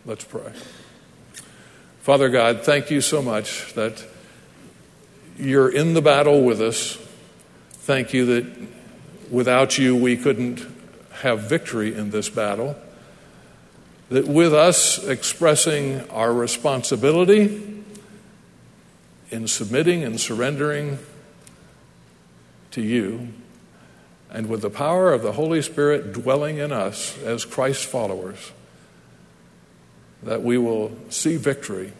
Let's 0.05 0.25
pray. 0.25 0.53
Father 2.01 2.29
God, 2.29 2.62
thank 2.62 2.91
you 2.91 3.01
so 3.01 3.23
much 3.23 3.73
that 3.75 4.05
you're 5.39 5.71
in 5.71 5.95
the 5.95 6.03
battle 6.03 6.43
with 6.43 6.61
us. 6.61 6.99
Thank 7.73 8.12
you 8.12 8.27
that 8.27 8.69
without 9.31 9.79
you 9.79 9.97
we 9.97 10.17
couldn't 10.17 10.67
have 11.23 11.41
victory 11.41 11.95
in 11.95 12.11
this 12.11 12.29
battle 12.29 12.77
that 14.11 14.29
with 14.29 14.53
us 14.53 15.03
expressing 15.05 16.09
our 16.11 16.33
responsibility 16.33 17.83
in 19.31 19.49
submitting 19.49 20.05
and 20.05 20.21
surrendering 20.21 20.99
to 22.71 22.83
you, 22.83 23.29
and 24.35 24.49
with 24.49 24.62
the 24.62 24.70
power 24.70 25.12
of 25.12 25.22
the 25.22 25.32
Holy 25.32 25.62
Spirit 25.62 26.12
dwelling 26.12 26.59
in 26.59 26.72
us 26.72 27.16
as 27.22 27.45
Christ 27.45 27.87
followers, 27.87 28.51
that 30.24 30.43
we 30.43 30.59
will 30.59 30.91
see 31.09 31.37
victory 31.37 31.93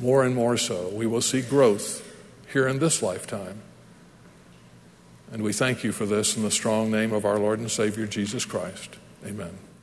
more 0.00 0.24
and 0.24 0.34
more 0.34 0.56
so. 0.56 0.88
We 0.88 1.06
will 1.06 1.20
see 1.20 1.42
growth 1.42 2.02
here 2.50 2.66
in 2.66 2.78
this 2.78 3.02
lifetime. 3.02 3.60
And 5.30 5.42
we 5.42 5.52
thank 5.52 5.84
you 5.84 5.92
for 5.92 6.06
this 6.06 6.34
in 6.34 6.42
the 6.42 6.50
strong 6.50 6.90
name 6.90 7.12
of 7.12 7.26
our 7.26 7.38
Lord 7.38 7.58
and 7.58 7.70
Savior 7.70 8.06
Jesus 8.06 8.46
Christ. 8.46 8.96
Amen. 9.26 9.73